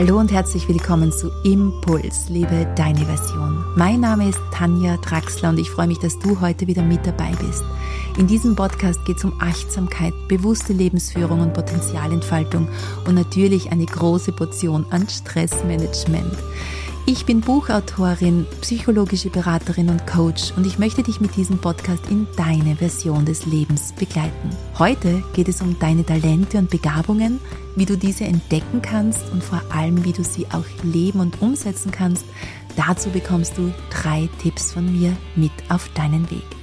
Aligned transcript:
Hallo 0.00 0.18
und 0.18 0.32
herzlich 0.32 0.66
willkommen 0.66 1.12
zu 1.12 1.30
Impuls, 1.44 2.30
liebe 2.30 2.66
deine 2.74 3.04
Version. 3.04 3.62
Mein 3.76 4.00
Name 4.00 4.30
ist 4.30 4.40
Tanja 4.50 4.96
Draxler 4.96 5.50
und 5.50 5.58
ich 5.58 5.70
freue 5.70 5.88
mich, 5.88 5.98
dass 5.98 6.18
du 6.18 6.40
heute 6.40 6.66
wieder 6.66 6.80
mit 6.80 7.06
dabei 7.06 7.32
bist. 7.32 7.62
In 8.16 8.26
diesem 8.26 8.56
Podcast 8.56 9.04
geht 9.04 9.18
es 9.18 9.24
um 9.24 9.38
Achtsamkeit, 9.42 10.14
bewusste 10.26 10.72
Lebensführung 10.72 11.40
und 11.40 11.52
Potenzialentfaltung 11.52 12.66
und 13.06 13.14
natürlich 13.14 13.72
eine 13.72 13.84
große 13.84 14.32
Portion 14.32 14.86
an 14.88 15.06
Stressmanagement. 15.06 16.34
Ich 17.06 17.26
bin 17.26 17.40
Buchautorin, 17.40 18.46
psychologische 18.60 19.30
Beraterin 19.30 19.88
und 19.88 20.06
Coach 20.06 20.52
und 20.56 20.66
ich 20.66 20.78
möchte 20.78 21.02
dich 21.02 21.20
mit 21.20 21.34
diesem 21.34 21.58
Podcast 21.58 22.08
in 22.08 22.28
deine 22.36 22.76
Version 22.76 23.24
des 23.24 23.46
Lebens 23.46 23.92
begleiten. 23.92 24.50
Heute 24.78 25.22
geht 25.32 25.48
es 25.48 25.60
um 25.60 25.78
deine 25.78 26.04
Talente 26.04 26.58
und 26.58 26.70
Begabungen, 26.70 27.40
wie 27.74 27.86
du 27.86 27.96
diese 27.96 28.24
entdecken 28.24 28.82
kannst 28.82 29.32
und 29.32 29.42
vor 29.42 29.62
allem, 29.70 30.04
wie 30.04 30.12
du 30.12 30.22
sie 30.22 30.46
auch 30.52 30.64
leben 30.84 31.20
und 31.20 31.40
umsetzen 31.42 31.90
kannst. 31.90 32.24
Dazu 32.76 33.10
bekommst 33.10 33.58
du 33.58 33.72
drei 33.90 34.28
Tipps 34.40 34.72
von 34.72 34.92
mir 34.92 35.16
mit 35.34 35.52
auf 35.68 35.88
deinen 35.94 36.30
Weg. 36.30 36.59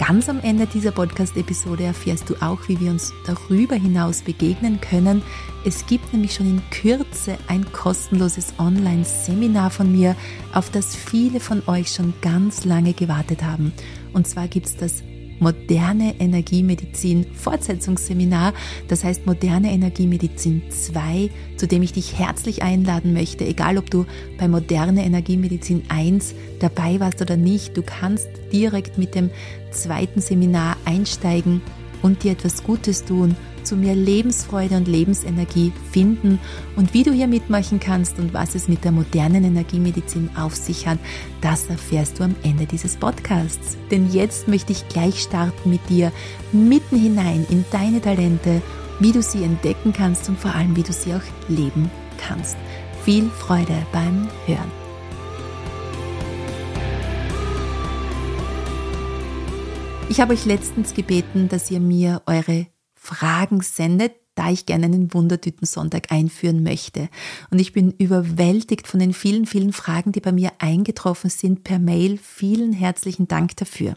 Ganz 0.00 0.30
am 0.30 0.40
Ende 0.40 0.66
dieser 0.66 0.92
Podcast-Episode 0.92 1.84
erfährst 1.84 2.30
du 2.30 2.34
auch, 2.36 2.68
wie 2.68 2.80
wir 2.80 2.90
uns 2.90 3.12
darüber 3.26 3.74
hinaus 3.74 4.22
begegnen 4.22 4.80
können. 4.80 5.20
Es 5.66 5.84
gibt 5.86 6.14
nämlich 6.14 6.32
schon 6.32 6.46
in 6.46 6.62
Kürze 6.70 7.36
ein 7.48 7.70
kostenloses 7.70 8.54
Online-Seminar 8.58 9.70
von 9.70 9.92
mir, 9.92 10.16
auf 10.54 10.70
das 10.70 10.96
viele 10.96 11.38
von 11.38 11.62
euch 11.66 11.92
schon 11.92 12.14
ganz 12.22 12.64
lange 12.64 12.94
gewartet 12.94 13.42
haben. 13.42 13.74
Und 14.14 14.26
zwar 14.26 14.48
gibt 14.48 14.68
es 14.68 14.76
das 14.78 15.02
moderne 15.40 16.14
Energiemedizin 16.20 17.26
Fortsetzungsseminar, 17.34 18.52
das 18.88 19.04
heißt 19.04 19.26
moderne 19.26 19.72
Energiemedizin 19.72 20.62
2, 20.68 21.30
zu 21.56 21.66
dem 21.66 21.82
ich 21.82 21.92
dich 21.92 22.18
herzlich 22.18 22.62
einladen 22.62 23.12
möchte, 23.12 23.44
egal 23.44 23.78
ob 23.78 23.90
du 23.90 24.06
bei 24.38 24.48
moderne 24.48 25.04
Energiemedizin 25.04 25.82
1 25.88 26.34
dabei 26.60 27.00
warst 27.00 27.20
oder 27.20 27.36
nicht, 27.36 27.76
du 27.76 27.82
kannst 27.82 28.28
direkt 28.52 28.98
mit 28.98 29.14
dem 29.14 29.30
zweiten 29.70 30.20
Seminar 30.20 30.76
einsteigen 30.84 31.62
und 32.02 32.22
dir 32.22 32.32
etwas 32.32 32.62
Gutes 32.62 33.04
tun 33.04 33.36
zu 33.70 33.76
mehr 33.76 33.94
Lebensfreude 33.94 34.76
und 34.76 34.88
Lebensenergie 34.88 35.72
finden 35.92 36.40
und 36.74 36.92
wie 36.92 37.04
du 37.04 37.12
hier 37.12 37.28
mitmachen 37.28 37.78
kannst 37.78 38.18
und 38.18 38.34
was 38.34 38.56
es 38.56 38.66
mit 38.66 38.82
der 38.82 38.90
modernen 38.90 39.44
Energiemedizin 39.44 40.28
auf 40.36 40.56
sich 40.56 40.88
hat, 40.88 40.98
das 41.40 41.66
erfährst 41.66 42.18
du 42.18 42.24
am 42.24 42.34
Ende 42.42 42.66
dieses 42.66 42.96
Podcasts. 42.96 43.76
Denn 43.92 44.10
jetzt 44.10 44.48
möchte 44.48 44.72
ich 44.72 44.88
gleich 44.88 45.22
starten 45.22 45.70
mit 45.70 45.88
dir 45.88 46.10
mitten 46.50 46.98
hinein 46.98 47.46
in 47.48 47.64
deine 47.70 48.00
Talente, 48.00 48.60
wie 48.98 49.12
du 49.12 49.22
sie 49.22 49.44
entdecken 49.44 49.92
kannst 49.92 50.28
und 50.28 50.36
vor 50.36 50.52
allem, 50.52 50.74
wie 50.74 50.82
du 50.82 50.92
sie 50.92 51.14
auch 51.14 51.48
leben 51.48 51.92
kannst. 52.18 52.56
Viel 53.04 53.30
Freude 53.30 53.86
beim 53.92 54.26
Hören. 54.46 54.72
Ich 60.08 60.20
habe 60.20 60.32
euch 60.32 60.44
letztens 60.44 60.92
gebeten, 60.92 61.48
dass 61.48 61.70
ihr 61.70 61.78
mir 61.78 62.20
eure 62.26 62.66
Fragen 63.02 63.62
sendet, 63.62 64.12
da 64.34 64.50
ich 64.50 64.66
gerne 64.66 64.84
einen 64.84 65.12
Wundertüten-Sonntag 65.12 66.12
einführen 66.12 66.62
möchte. 66.62 67.08
Und 67.50 67.58
ich 67.58 67.72
bin 67.72 67.92
überwältigt 67.92 68.86
von 68.86 69.00
den 69.00 69.12
vielen, 69.12 69.46
vielen 69.46 69.72
Fragen, 69.72 70.12
die 70.12 70.20
bei 70.20 70.32
mir 70.32 70.52
eingetroffen 70.58 71.30
sind 71.30 71.64
per 71.64 71.78
Mail. 71.78 72.18
Vielen 72.18 72.72
herzlichen 72.72 73.26
Dank 73.26 73.56
dafür. 73.56 73.96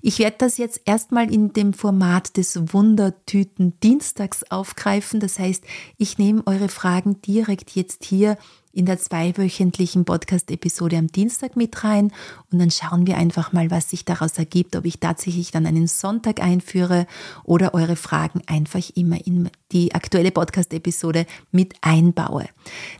Ich 0.00 0.20
werde 0.20 0.36
das 0.38 0.56
jetzt 0.56 0.80
erstmal 0.84 1.32
in 1.32 1.52
dem 1.52 1.74
Format 1.74 2.36
des 2.36 2.72
Wundertüten-Dienstags 2.72 4.44
aufgreifen. 4.50 5.20
Das 5.20 5.38
heißt, 5.38 5.64
ich 5.96 6.16
nehme 6.16 6.46
eure 6.46 6.68
Fragen 6.68 7.20
direkt 7.20 7.72
jetzt 7.72 8.04
hier 8.04 8.38
in 8.72 8.86
der 8.86 8.98
zweiwöchentlichen 8.98 10.04
Podcast-Episode 10.04 10.96
am 10.98 11.08
Dienstag 11.08 11.56
mit 11.56 11.84
rein 11.84 12.12
und 12.52 12.58
dann 12.58 12.70
schauen 12.70 13.06
wir 13.06 13.16
einfach 13.16 13.52
mal, 13.52 13.70
was 13.70 13.90
sich 13.90 14.04
daraus 14.04 14.38
ergibt, 14.38 14.76
ob 14.76 14.84
ich 14.84 15.00
tatsächlich 15.00 15.50
dann 15.50 15.66
einen 15.66 15.86
Sonntag 15.86 16.42
einführe 16.42 17.06
oder 17.44 17.74
eure 17.74 17.96
Fragen 17.96 18.42
einfach 18.46 18.82
immer 18.94 19.24
in 19.26 19.50
die 19.72 19.94
aktuelle 19.94 20.30
Podcast-Episode 20.30 21.26
mit 21.50 21.74
einbaue. 21.80 22.46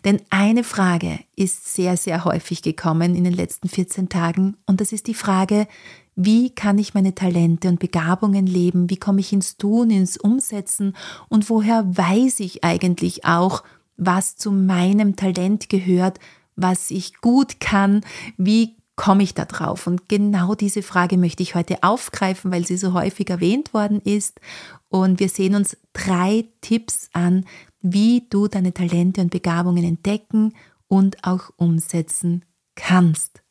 Denn 0.04 0.20
eine 0.30 0.64
Frage 0.64 1.20
ist 1.36 1.74
sehr, 1.74 1.96
sehr 1.96 2.24
häufig 2.24 2.62
gekommen 2.62 3.14
in 3.14 3.24
den 3.24 3.34
letzten 3.34 3.68
14 3.68 4.08
Tagen 4.08 4.56
und 4.66 4.80
das 4.80 4.92
ist 4.92 5.06
die 5.06 5.14
Frage, 5.14 5.66
wie 6.20 6.50
kann 6.50 6.78
ich 6.78 6.94
meine 6.94 7.14
Talente 7.14 7.68
und 7.68 7.78
Begabungen 7.78 8.44
leben? 8.44 8.90
Wie 8.90 8.96
komme 8.96 9.20
ich 9.20 9.32
ins 9.32 9.56
Tun, 9.56 9.88
ins 9.90 10.16
Umsetzen? 10.16 10.96
Und 11.28 11.48
woher 11.48 11.84
weiß 11.96 12.40
ich 12.40 12.64
eigentlich 12.64 13.24
auch, 13.24 13.62
was 13.98 14.36
zu 14.36 14.50
meinem 14.50 15.16
Talent 15.16 15.68
gehört, 15.68 16.18
was 16.56 16.90
ich 16.90 17.20
gut 17.20 17.60
kann, 17.60 18.00
wie 18.36 18.76
komme 18.96 19.22
ich 19.22 19.34
da 19.34 19.44
drauf? 19.44 19.86
Und 19.86 20.08
genau 20.08 20.54
diese 20.54 20.82
Frage 20.82 21.18
möchte 21.18 21.42
ich 21.42 21.54
heute 21.54 21.82
aufgreifen, 21.82 22.50
weil 22.50 22.66
sie 22.66 22.76
so 22.76 22.94
häufig 22.94 23.28
erwähnt 23.28 23.74
worden 23.74 24.00
ist. 24.00 24.40
Und 24.88 25.20
wir 25.20 25.28
sehen 25.28 25.54
uns 25.54 25.76
drei 25.92 26.46
Tipps 26.60 27.10
an, 27.12 27.44
wie 27.80 28.26
du 28.30 28.48
deine 28.48 28.72
Talente 28.72 29.20
und 29.20 29.30
Begabungen 29.30 29.84
entdecken 29.84 30.54
und 30.88 31.24
auch 31.24 31.50
umsetzen 31.56 32.44
kannst. 32.74 33.42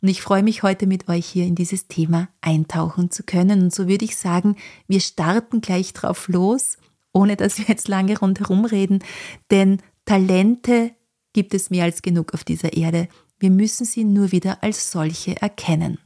Und 0.00 0.08
ich 0.08 0.22
freue 0.22 0.42
mich 0.42 0.62
heute 0.62 0.86
mit 0.86 1.08
euch 1.08 1.26
hier 1.26 1.46
in 1.46 1.54
dieses 1.54 1.88
Thema 1.88 2.28
eintauchen 2.40 3.10
zu 3.10 3.22
können. 3.22 3.62
Und 3.62 3.74
so 3.74 3.88
würde 3.88 4.04
ich 4.04 4.16
sagen, 4.16 4.56
wir 4.86 5.00
starten 5.00 5.60
gleich 5.60 5.92
drauf 5.92 6.28
los 6.28 6.76
ohne 7.14 7.36
dass 7.36 7.56
wir 7.58 7.64
jetzt 7.66 7.88
lange 7.88 8.18
rundherum 8.18 8.66
reden, 8.66 9.02
denn 9.50 9.78
Talente 10.04 10.90
gibt 11.32 11.54
es 11.54 11.70
mehr 11.70 11.84
als 11.84 12.02
genug 12.02 12.34
auf 12.34 12.44
dieser 12.44 12.74
Erde. 12.74 13.08
Wir 13.38 13.50
müssen 13.50 13.86
sie 13.86 14.04
nur 14.04 14.32
wieder 14.32 14.62
als 14.62 14.90
solche 14.90 15.40
erkennen. 15.40 15.98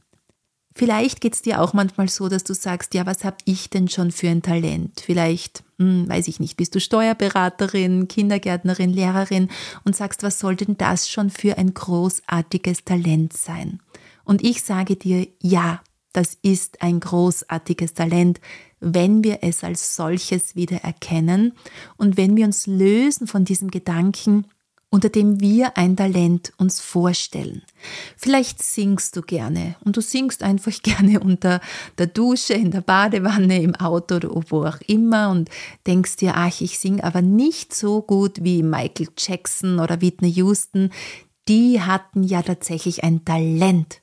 Vielleicht 0.75 1.19
geht 1.19 1.33
es 1.33 1.41
dir 1.41 1.61
auch 1.61 1.73
manchmal 1.73 2.07
so, 2.07 2.29
dass 2.29 2.45
du 2.45 2.53
sagst, 2.53 2.93
ja, 2.93 3.05
was 3.05 3.25
habe 3.25 3.35
ich 3.43 3.69
denn 3.69 3.89
schon 3.89 4.11
für 4.11 4.29
ein 4.29 4.41
Talent? 4.41 5.01
Vielleicht, 5.05 5.63
hm, 5.77 6.07
weiß 6.07 6.29
ich 6.29 6.39
nicht, 6.39 6.55
bist 6.55 6.73
du 6.73 6.79
Steuerberaterin, 6.79 8.07
Kindergärtnerin, 8.07 8.91
Lehrerin 8.91 9.49
und 9.83 9.95
sagst, 9.95 10.23
was 10.23 10.39
soll 10.39 10.55
denn 10.55 10.77
das 10.77 11.09
schon 11.09 11.31
für 11.31 11.57
ein 11.57 11.73
großartiges 11.73 12.85
Talent 12.85 13.33
sein? 13.33 13.81
Und 14.23 14.41
ich 14.41 14.63
sage 14.63 14.95
dir, 14.95 15.27
ja, 15.41 15.81
das 16.13 16.37
ist 16.41 16.81
ein 16.81 16.99
großartiges 17.01 17.93
Talent, 17.93 18.39
wenn 18.79 19.23
wir 19.23 19.39
es 19.41 19.63
als 19.63 19.95
solches 19.95 20.55
wieder 20.55 20.77
erkennen 20.77 21.53
und 21.97 22.17
wenn 22.17 22.35
wir 22.35 22.45
uns 22.45 22.67
lösen 22.67 23.27
von 23.27 23.45
diesem 23.45 23.71
Gedanken, 23.71 24.45
unter 24.91 25.09
dem 25.09 25.39
wir 25.39 25.77
ein 25.77 25.95
Talent 25.95 26.51
uns 26.57 26.81
vorstellen. 26.81 27.61
Vielleicht 28.17 28.61
singst 28.63 29.15
du 29.15 29.21
gerne 29.21 29.75
und 29.83 29.97
du 29.97 30.01
singst 30.01 30.41
einfach 30.41 30.73
gerne 30.83 31.19
unter 31.19 31.61
der 31.97 32.07
Dusche, 32.07 32.53
in 32.53 32.71
der 32.71 32.81
Badewanne, 32.81 33.61
im 33.61 33.75
Auto 33.75 34.15
oder 34.15 34.29
wo 34.49 34.65
auch 34.65 34.81
immer 34.87 35.29
und 35.29 35.49
denkst 35.85 36.17
dir, 36.17 36.33
ach, 36.35 36.59
ich 36.61 36.79
singe 36.79 37.03
aber 37.03 37.21
nicht 37.21 37.73
so 37.73 38.01
gut 38.01 38.43
wie 38.43 38.63
Michael 38.63 39.09
Jackson 39.17 39.79
oder 39.79 40.01
Whitney 40.01 40.31
Houston. 40.31 40.89
Die 41.47 41.81
hatten 41.81 42.23
ja 42.23 42.41
tatsächlich 42.41 43.03
ein 43.03 43.25
Talent. 43.25 44.01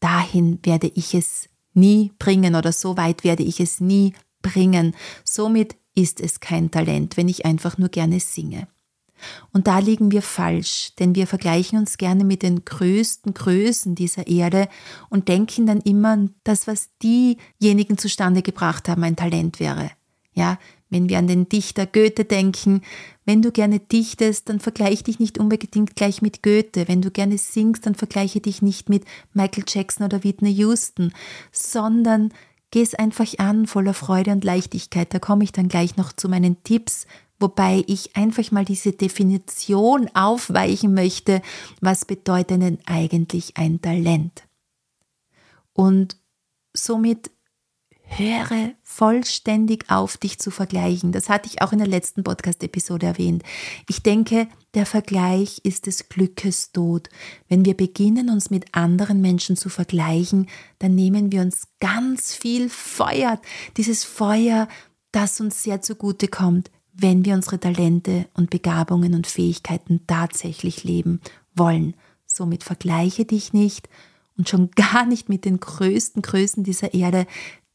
Dahin 0.00 0.58
werde 0.62 0.90
ich 0.94 1.14
es 1.14 1.48
nie 1.74 2.12
bringen 2.18 2.54
oder 2.54 2.72
so 2.72 2.96
weit 2.96 3.24
werde 3.24 3.42
ich 3.42 3.60
es 3.60 3.80
nie 3.80 4.14
bringen. 4.42 4.94
Somit 5.24 5.76
ist 5.94 6.20
es 6.20 6.40
kein 6.40 6.70
Talent, 6.70 7.16
wenn 7.16 7.28
ich 7.28 7.44
einfach 7.44 7.78
nur 7.78 7.88
gerne 7.88 8.20
singe. 8.20 8.66
Und 9.52 9.66
da 9.66 9.78
liegen 9.78 10.10
wir 10.10 10.22
falsch, 10.22 10.92
denn 10.98 11.14
wir 11.14 11.26
vergleichen 11.26 11.78
uns 11.78 11.96
gerne 11.96 12.24
mit 12.24 12.42
den 12.42 12.64
größten 12.64 13.32
Größen 13.32 13.94
dieser 13.94 14.26
Erde 14.26 14.68
und 15.08 15.28
denken 15.28 15.66
dann 15.66 15.80
immer, 15.80 16.28
dass 16.42 16.66
was 16.66 16.90
diejenigen 17.02 17.96
zustande 17.96 18.42
gebracht 18.42 18.88
haben, 18.88 19.04
ein 19.04 19.16
Talent 19.16 19.60
wäre. 19.60 19.90
Ja, 20.34 20.58
wenn 20.94 21.08
wir 21.08 21.18
an 21.18 21.26
den 21.26 21.48
Dichter 21.48 21.86
Goethe 21.86 22.24
denken, 22.24 22.82
wenn 23.24 23.42
du 23.42 23.50
gerne 23.50 23.80
dichtest, 23.80 24.48
dann 24.48 24.60
vergleiche 24.60 25.02
dich 25.02 25.18
nicht 25.18 25.38
unbedingt 25.38 25.96
gleich 25.96 26.22
mit 26.22 26.40
Goethe. 26.44 26.86
Wenn 26.86 27.02
du 27.02 27.10
gerne 27.10 27.36
singst, 27.36 27.84
dann 27.84 27.96
vergleiche 27.96 28.40
dich 28.40 28.62
nicht 28.62 28.88
mit 28.88 29.04
Michael 29.32 29.64
Jackson 29.66 30.06
oder 30.06 30.22
Whitney 30.22 30.52
Houston, 30.52 31.12
sondern 31.50 32.32
geh 32.70 32.80
es 32.80 32.94
einfach 32.94 33.26
an, 33.38 33.66
voller 33.66 33.92
Freude 33.92 34.30
und 34.30 34.44
Leichtigkeit. 34.44 35.12
Da 35.12 35.18
komme 35.18 35.42
ich 35.42 35.50
dann 35.50 35.66
gleich 35.66 35.96
noch 35.96 36.12
zu 36.12 36.28
meinen 36.28 36.62
Tipps, 36.62 37.08
wobei 37.40 37.82
ich 37.88 38.14
einfach 38.14 38.52
mal 38.52 38.64
diese 38.64 38.92
Definition 38.92 40.08
aufweichen 40.14 40.94
möchte, 40.94 41.42
was 41.80 42.04
bedeutet 42.04 42.62
denn 42.62 42.78
eigentlich 42.86 43.56
ein 43.56 43.82
Talent? 43.82 44.44
Und 45.72 46.18
somit 46.72 47.32
höre 48.18 48.72
vollständig 48.82 49.90
auf, 49.90 50.16
dich 50.16 50.38
zu 50.38 50.50
vergleichen. 50.50 51.12
Das 51.12 51.28
hatte 51.28 51.48
ich 51.48 51.62
auch 51.62 51.72
in 51.72 51.78
der 51.78 51.88
letzten 51.88 52.22
Podcast-Episode 52.22 53.06
erwähnt. 53.06 53.42
Ich 53.88 54.02
denke, 54.02 54.48
der 54.74 54.86
Vergleich 54.86 55.60
ist 55.64 55.86
des 55.86 56.08
Glückes 56.08 56.72
Tod. 56.72 57.08
Wenn 57.48 57.64
wir 57.64 57.76
beginnen, 57.76 58.30
uns 58.30 58.50
mit 58.50 58.74
anderen 58.74 59.20
Menschen 59.20 59.56
zu 59.56 59.68
vergleichen, 59.68 60.48
dann 60.78 60.94
nehmen 60.94 61.32
wir 61.32 61.40
uns 61.40 61.68
ganz 61.80 62.34
viel 62.34 62.68
Feuer, 62.68 63.40
dieses 63.76 64.04
Feuer, 64.04 64.68
das 65.12 65.40
uns 65.40 65.62
sehr 65.62 65.80
zugute 65.80 66.28
kommt, 66.28 66.70
wenn 66.92 67.24
wir 67.24 67.34
unsere 67.34 67.58
Talente 67.58 68.26
und 68.34 68.50
Begabungen 68.50 69.14
und 69.14 69.26
Fähigkeiten 69.26 70.02
tatsächlich 70.06 70.84
leben 70.84 71.20
wollen. 71.54 71.94
Somit 72.26 72.64
vergleiche 72.64 73.24
dich 73.24 73.52
nicht 73.52 73.88
und 74.36 74.48
schon 74.48 74.70
gar 74.72 75.04
nicht 75.06 75.28
mit 75.28 75.44
den 75.44 75.60
größten 75.60 76.22
Größen 76.22 76.64
dieser 76.64 76.94
Erde, 76.94 77.26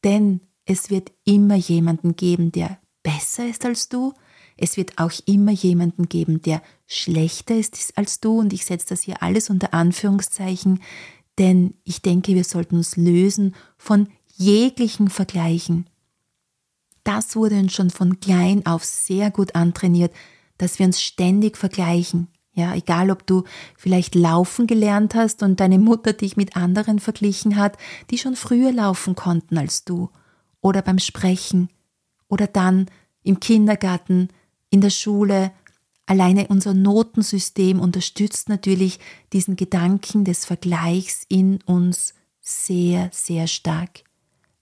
denn 0.04 0.40
es 0.64 0.90
wird 0.90 1.12
immer 1.24 1.56
jemanden 1.56 2.16
geben, 2.16 2.52
der 2.52 2.78
besser 3.02 3.48
ist 3.48 3.64
als 3.64 3.88
du. 3.88 4.12
Es 4.56 4.76
wird 4.76 4.98
auch 4.98 5.12
immer 5.26 5.52
jemanden 5.52 6.08
geben, 6.08 6.42
der 6.42 6.62
schlechter 6.86 7.56
ist 7.56 7.96
als 7.96 8.20
du. 8.20 8.38
Und 8.38 8.52
ich 8.52 8.64
setze 8.64 8.88
das 8.90 9.02
hier 9.02 9.22
alles 9.22 9.50
unter 9.50 9.74
Anführungszeichen, 9.74 10.80
denn 11.38 11.74
ich 11.84 12.02
denke, 12.02 12.34
wir 12.34 12.44
sollten 12.44 12.76
uns 12.76 12.96
lösen 12.96 13.54
von 13.78 14.08
jeglichen 14.36 15.08
Vergleichen. 15.08 15.88
Das 17.04 17.34
wurde 17.34 17.58
uns 17.58 17.72
schon 17.72 17.90
von 17.90 18.20
klein 18.20 18.66
auf 18.66 18.84
sehr 18.84 19.30
gut 19.30 19.54
antrainiert, 19.54 20.14
dass 20.58 20.78
wir 20.78 20.86
uns 20.86 21.00
ständig 21.00 21.56
vergleichen. 21.56 22.28
Ja, 22.60 22.74
egal 22.74 23.10
ob 23.10 23.26
du 23.26 23.44
vielleicht 23.74 24.14
laufen 24.14 24.66
gelernt 24.66 25.14
hast 25.14 25.42
und 25.42 25.60
deine 25.60 25.78
Mutter 25.78 26.12
dich 26.12 26.36
mit 26.36 26.56
anderen 26.56 26.98
verglichen 26.98 27.56
hat, 27.56 27.78
die 28.10 28.18
schon 28.18 28.36
früher 28.36 28.70
laufen 28.70 29.14
konnten 29.14 29.56
als 29.56 29.86
du, 29.86 30.10
oder 30.60 30.82
beim 30.82 30.98
Sprechen, 30.98 31.70
oder 32.28 32.46
dann 32.46 32.90
im 33.22 33.40
Kindergarten, 33.40 34.28
in 34.68 34.82
der 34.82 34.90
Schule. 34.90 35.52
Alleine 36.04 36.48
unser 36.48 36.74
Notensystem 36.74 37.80
unterstützt 37.80 38.50
natürlich 38.50 39.00
diesen 39.32 39.56
Gedanken 39.56 40.24
des 40.24 40.44
Vergleichs 40.44 41.24
in 41.28 41.60
uns 41.64 42.12
sehr, 42.42 43.08
sehr 43.10 43.46
stark. 43.46 44.04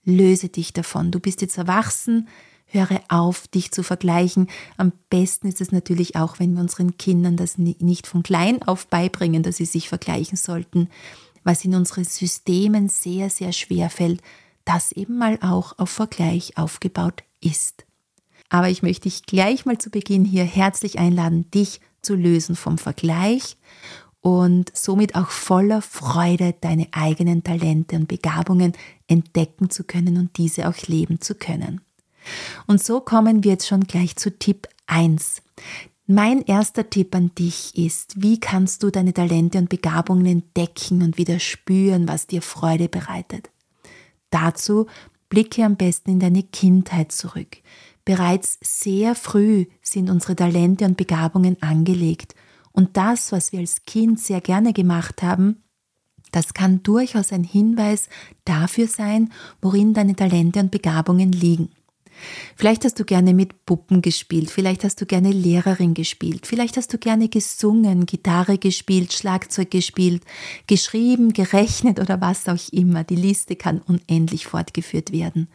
Löse 0.05 0.47
dich 0.47 0.71
davon. 0.71 1.11
Du 1.11 1.19
bist 1.19 1.41
jetzt 1.41 1.57
erwachsen. 1.57 2.29
Höre 2.71 3.01
auf, 3.09 3.47
dich 3.47 3.71
zu 3.71 3.83
vergleichen. 3.83 4.47
Am 4.77 4.91
besten 5.09 5.47
ist 5.47 5.59
es 5.59 5.71
natürlich 5.71 6.15
auch, 6.15 6.39
wenn 6.39 6.53
wir 6.53 6.61
unseren 6.61 6.97
Kindern 6.97 7.35
das 7.35 7.57
nicht 7.57 8.07
von 8.07 8.23
klein 8.23 8.61
auf 8.63 8.87
beibringen, 8.87 9.43
dass 9.43 9.57
sie 9.57 9.65
sich 9.65 9.89
vergleichen 9.89 10.37
sollten, 10.37 10.89
was 11.43 11.65
in 11.65 11.73
unseren 11.73 12.03
Systemen 12.03 12.87
sehr, 12.87 13.29
sehr 13.29 13.53
schwer 13.53 13.89
fällt, 13.89 14.21
das 14.65 14.91
eben 14.91 15.17
mal 15.17 15.39
auch 15.41 15.79
auf 15.79 15.89
Vergleich 15.89 16.57
aufgebaut 16.57 17.23
ist. 17.41 17.85
Aber 18.49 18.69
ich 18.69 18.83
möchte 18.83 19.03
dich 19.03 19.25
gleich 19.25 19.65
mal 19.65 19.77
zu 19.77 19.89
Beginn 19.89 20.25
hier 20.25 20.43
herzlich 20.43 20.99
einladen, 20.99 21.49
dich 21.51 21.81
zu 22.01 22.15
lösen 22.15 22.55
vom 22.55 22.77
Vergleich 22.77 23.57
und 24.21 24.71
somit 24.75 25.15
auch 25.15 25.29
voller 25.29 25.81
Freude 25.81 26.53
deine 26.61 26.87
eigenen 26.91 27.43
Talente 27.43 27.95
und 27.95 28.07
Begabungen 28.07 28.73
entdecken 29.07 29.69
zu 29.69 29.83
können 29.83 30.17
und 30.17 30.37
diese 30.37 30.67
auch 30.67 30.77
leben 30.87 31.21
zu 31.21 31.35
können. 31.35 31.81
Und 32.67 32.83
so 32.83 33.01
kommen 33.01 33.43
wir 33.43 33.51
jetzt 33.51 33.67
schon 33.67 33.85
gleich 33.85 34.15
zu 34.15 34.37
Tipp 34.37 34.67
1. 34.87 35.41
Mein 36.07 36.41
erster 36.41 36.89
Tipp 36.89 37.13
an 37.13 37.31
dich 37.35 37.77
ist, 37.77 38.21
wie 38.21 38.39
kannst 38.39 38.81
du 38.81 38.89
deine 38.89 39.13
Talente 39.13 39.59
und 39.59 39.69
Begabungen 39.69 40.25
entdecken 40.25 41.03
und 41.03 41.17
wieder 41.17 41.39
spüren, 41.39 42.07
was 42.07 42.25
dir 42.25 42.41
Freude 42.41 42.89
bereitet? 42.89 43.51
Dazu 44.31 44.87
blicke 45.29 45.63
am 45.63 45.75
besten 45.75 46.11
in 46.11 46.19
deine 46.19 46.43
Kindheit 46.43 47.11
zurück. 47.11 47.57
Bereits 48.05 48.57
sehr 48.63 49.13
früh 49.13 49.67
sind 49.83 50.09
unsere 50.09 50.35
Talente 50.35 50.85
und 50.85 50.97
Begabungen 50.97 51.61
angelegt. 51.61 52.33
Und 52.71 52.97
das, 52.97 53.31
was 53.31 53.51
wir 53.51 53.59
als 53.59 53.85
Kind 53.85 54.19
sehr 54.19 54.41
gerne 54.41 54.73
gemacht 54.73 55.21
haben, 55.21 55.63
das 56.31 56.53
kann 56.53 56.81
durchaus 56.83 57.31
ein 57.31 57.43
Hinweis 57.43 58.09
dafür 58.45 58.87
sein, 58.87 59.31
worin 59.61 59.93
deine 59.93 60.15
Talente 60.15 60.59
und 60.59 60.71
Begabungen 60.71 61.31
liegen. 61.31 61.69
Vielleicht 62.55 62.85
hast 62.85 62.99
du 62.99 63.05
gerne 63.05 63.33
mit 63.33 63.65
Puppen 63.65 64.01
gespielt, 64.01 64.49
vielleicht 64.49 64.83
hast 64.83 65.01
du 65.01 65.05
gerne 65.05 65.31
Lehrerin 65.31 65.93
gespielt, 65.93 66.45
vielleicht 66.45 66.77
hast 66.77 66.93
du 66.93 66.97
gerne 66.97 67.29
gesungen, 67.29 68.05
Gitarre 68.05 68.57
gespielt, 68.57 69.13
Schlagzeug 69.13 69.71
gespielt, 69.71 70.23
geschrieben, 70.67 71.33
gerechnet 71.33 71.99
oder 71.99 72.21
was 72.21 72.47
auch 72.47 72.71
immer. 72.71 73.03
Die 73.03 73.15
Liste 73.15 73.55
kann 73.55 73.79
unendlich 73.79 74.47
fortgeführt 74.47 75.11
werden. 75.11 75.47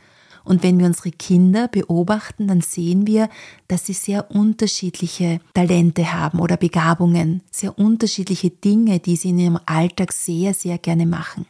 Und 0.45 0.63
wenn 0.63 0.79
wir 0.79 0.87
unsere 0.87 1.11
Kinder 1.11 1.69
beobachten, 1.69 2.49
dann 2.49 2.61
sehen 2.61 3.07
wir, 3.07 3.31
dass 3.67 3.87
sie 3.87 3.95
sehr 3.95 4.31
unterschiedliche 4.31 5.41
Talente 5.55 6.13
haben 6.13 6.39
oder 6.39 6.59
Begabungen, 6.59 7.41
sehr 7.51 7.79
unterschiedliche 7.79 8.51
Dinge, 8.51 9.01
die 9.01 9.17
sie 9.17 9.31
in 9.31 9.39
ihrem 9.39 9.59
Alltag 9.65 10.13
sehr, 10.13 10.53
sehr 10.53 10.77
gerne 10.79 11.07
machen. 11.07 11.47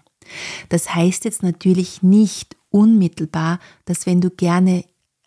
Das 0.69 0.95
heißt 0.95 1.25
jetzt 1.25 1.43
natürlich 1.43 2.03
nicht 2.03 2.57
unmittelbar, 2.71 3.59
dass 3.85 4.07
wenn 4.07 4.21
du 4.21 4.31
gerne 4.31 4.85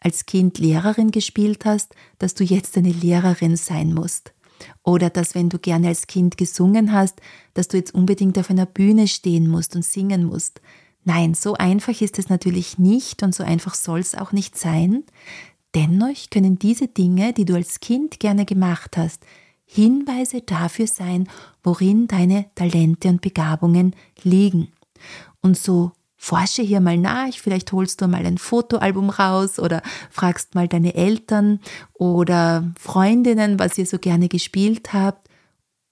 als 0.07 0.25
Kind 0.25 0.57
Lehrerin 0.57 1.11
gespielt 1.11 1.65
hast, 1.65 1.93
dass 2.17 2.33
du 2.33 2.45
jetzt 2.45 2.77
eine 2.77 2.93
Lehrerin 2.93 3.57
sein 3.57 3.93
musst. 3.93 4.33
Oder 4.83 5.09
dass 5.09 5.35
wenn 5.35 5.49
du 5.49 5.59
gerne 5.59 5.89
als 5.89 6.07
Kind 6.07 6.37
gesungen 6.37 6.93
hast, 6.93 7.19
dass 7.53 7.67
du 7.67 7.75
jetzt 7.75 7.93
unbedingt 7.93 8.39
auf 8.39 8.49
einer 8.49 8.65
Bühne 8.65 9.09
stehen 9.09 9.49
musst 9.49 9.75
und 9.75 9.83
singen 9.83 10.23
musst. 10.23 10.61
Nein, 11.03 11.33
so 11.33 11.55
einfach 11.55 11.99
ist 11.99 12.19
es 12.19 12.29
natürlich 12.29 12.77
nicht 12.77 13.21
und 13.21 13.35
so 13.35 13.43
einfach 13.43 13.75
soll 13.75 13.99
es 13.99 14.15
auch 14.15 14.31
nicht 14.31 14.57
sein. 14.57 15.03
Dennoch 15.75 16.29
können 16.31 16.57
diese 16.57 16.87
Dinge, 16.87 17.33
die 17.33 17.43
du 17.43 17.55
als 17.55 17.81
Kind 17.81 18.21
gerne 18.21 18.45
gemacht 18.45 18.95
hast, 18.95 19.25
Hinweise 19.65 20.41
dafür 20.41 20.87
sein, 20.87 21.27
worin 21.63 22.07
deine 22.07 22.45
Talente 22.55 23.09
und 23.09 23.19
Begabungen 23.19 23.93
liegen. 24.23 24.69
Und 25.41 25.57
so 25.57 25.91
forsche 26.17 26.63
hier 26.63 26.81
mal 26.81 26.97
nach, 26.97 27.33
vielleicht 27.33 27.71
holst 27.71 28.01
du 28.01 28.07
mal 28.07 28.25
ein 28.25 28.39
Fotoalbum 28.39 29.09
raus 29.09 29.59
oder 29.59 29.81
fragst 30.09 30.55
mal 30.55 30.67
deine 30.67 30.95
Eltern 30.95 31.59
oder 31.93 32.71
Freundinnen, 32.77 33.59
was 33.59 33.77
ihr 33.77 33.85
so 33.85 33.99
gerne 33.99 34.27
gespielt 34.27 34.93
habt. 34.93 35.29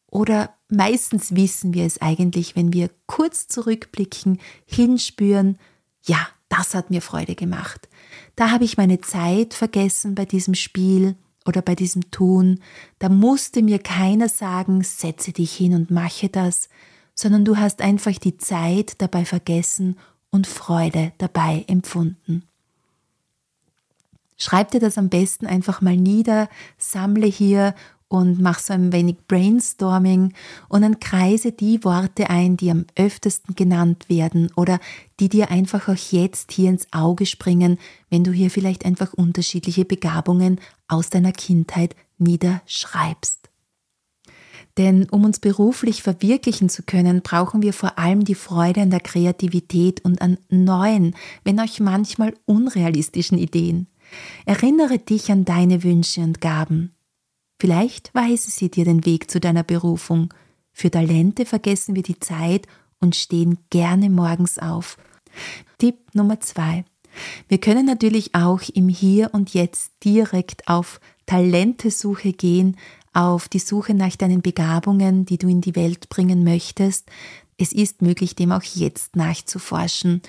Oder 0.09 0.55
meistens 0.69 1.35
wissen 1.35 1.73
wir 1.73 1.85
es 1.85 2.01
eigentlich, 2.01 2.55
wenn 2.55 2.73
wir 2.73 2.89
kurz 3.05 3.47
zurückblicken, 3.47 4.39
hinspüren, 4.65 5.57
ja, 6.05 6.27
das 6.49 6.73
hat 6.73 6.89
mir 6.89 7.01
Freude 7.01 7.35
gemacht. 7.35 7.87
Da 8.35 8.51
habe 8.51 8.63
ich 8.63 8.77
meine 8.77 9.01
Zeit 9.01 9.53
vergessen 9.53 10.15
bei 10.15 10.25
diesem 10.25 10.53
Spiel 10.53 11.15
oder 11.45 11.61
bei 11.61 11.75
diesem 11.75 12.11
Tun. 12.11 12.59
Da 12.99 13.09
musste 13.09 13.61
mir 13.61 13.79
keiner 13.79 14.29
sagen, 14.29 14.83
setze 14.83 15.31
dich 15.31 15.53
hin 15.53 15.73
und 15.73 15.91
mache 15.91 16.29
das, 16.29 16.69
sondern 17.13 17.45
du 17.45 17.57
hast 17.57 17.81
einfach 17.81 18.17
die 18.17 18.37
Zeit 18.37 19.01
dabei 19.01 19.25
vergessen 19.25 19.97
und 20.35 20.47
Freude 20.47 21.13
dabei 21.17 21.63
empfunden. 21.67 22.43
Schreib 24.37 24.71
dir 24.71 24.81
das 24.81 24.97
am 24.97 25.07
besten 25.07 25.47
einfach 25.47 25.81
mal 25.81 25.95
nieder, 25.95 26.49
sammle 26.77 27.25
hier 27.25 27.73
und 28.09 28.41
mach 28.41 28.59
so 28.59 28.73
ein 28.73 28.91
wenig 28.91 29.15
Brainstorming 29.27 30.33
und 30.67 30.81
dann 30.81 30.99
kreise 30.99 31.53
die 31.53 31.83
Worte 31.85 32.29
ein, 32.29 32.57
die 32.57 32.69
am 32.69 32.85
öftesten 32.97 33.55
genannt 33.55 34.09
werden 34.09 34.51
oder 34.57 34.79
die 35.21 35.29
dir 35.29 35.51
einfach 35.51 35.87
auch 35.87 36.11
jetzt 36.11 36.51
hier 36.51 36.69
ins 36.69 36.87
Auge 36.91 37.25
springen, 37.25 37.79
wenn 38.09 38.25
du 38.25 38.31
hier 38.31 38.51
vielleicht 38.51 38.85
einfach 38.85 39.13
unterschiedliche 39.13 39.85
Begabungen 39.85 40.59
aus 40.89 41.09
deiner 41.09 41.31
Kindheit 41.31 41.95
niederschreibst. 42.17 43.49
Denn 44.77 45.07
um 45.09 45.23
uns 45.23 45.39
beruflich 45.39 46.03
verwirklichen 46.03 46.67
zu 46.67 46.83
können, 46.83 47.21
brauchen 47.21 47.61
wir 47.61 47.71
vor 47.71 47.97
allem 47.97 48.25
die 48.25 48.35
Freude 48.35 48.81
an 48.81 48.89
der 48.89 48.99
Kreativität 48.99 50.03
und 50.03 50.21
an 50.21 50.37
neuen, 50.49 51.15
wenn 51.43 51.59
auch 51.59 51.79
manchmal 51.79 52.33
unrealistischen 52.45 53.37
Ideen. 53.37 53.87
Erinnere 54.45 54.99
dich 54.99 55.31
an 55.31 55.45
deine 55.45 55.83
Wünsche 55.83 56.21
und 56.21 56.41
Gaben. 56.41 56.93
Vielleicht 57.59 58.13
weisen 58.13 58.51
sie 58.51 58.69
dir 58.69 58.85
den 58.85 59.05
Weg 59.05 59.31
zu 59.31 59.39
deiner 59.39 59.63
Berufung. 59.63 60.33
Für 60.73 60.91
Talente 60.91 61.45
vergessen 61.45 61.95
wir 61.95 62.03
die 62.03 62.19
Zeit 62.19 62.67
und 62.99 63.15
stehen 63.15 63.57
gerne 63.69 64.09
morgens 64.09 64.59
auf. 64.59 64.97
Tipp 65.77 65.95
Nummer 66.13 66.41
zwei. 66.41 66.83
Wir 67.47 67.59
können 67.59 67.85
natürlich 67.85 68.35
auch 68.35 68.61
im 68.73 68.89
Hier 68.89 69.33
und 69.33 69.53
Jetzt 69.53 69.93
direkt 70.03 70.67
auf 70.67 70.99
Talentesuche 71.25 72.33
gehen, 72.33 72.77
auf 73.15 73.47
die 73.47 73.59
Suche 73.59 73.93
nach 73.93 74.15
deinen 74.15 74.41
Begabungen, 74.41 75.25
die 75.25 75.37
du 75.37 75.47
in 75.47 75.61
die 75.61 75.75
Welt 75.75 76.09
bringen 76.09 76.43
möchtest. 76.43 77.09
Es 77.57 77.71
ist 77.71 78.01
möglich, 78.01 78.35
dem 78.35 78.51
auch 78.51 78.63
jetzt 78.63 79.15
nachzuforschen. 79.15 80.21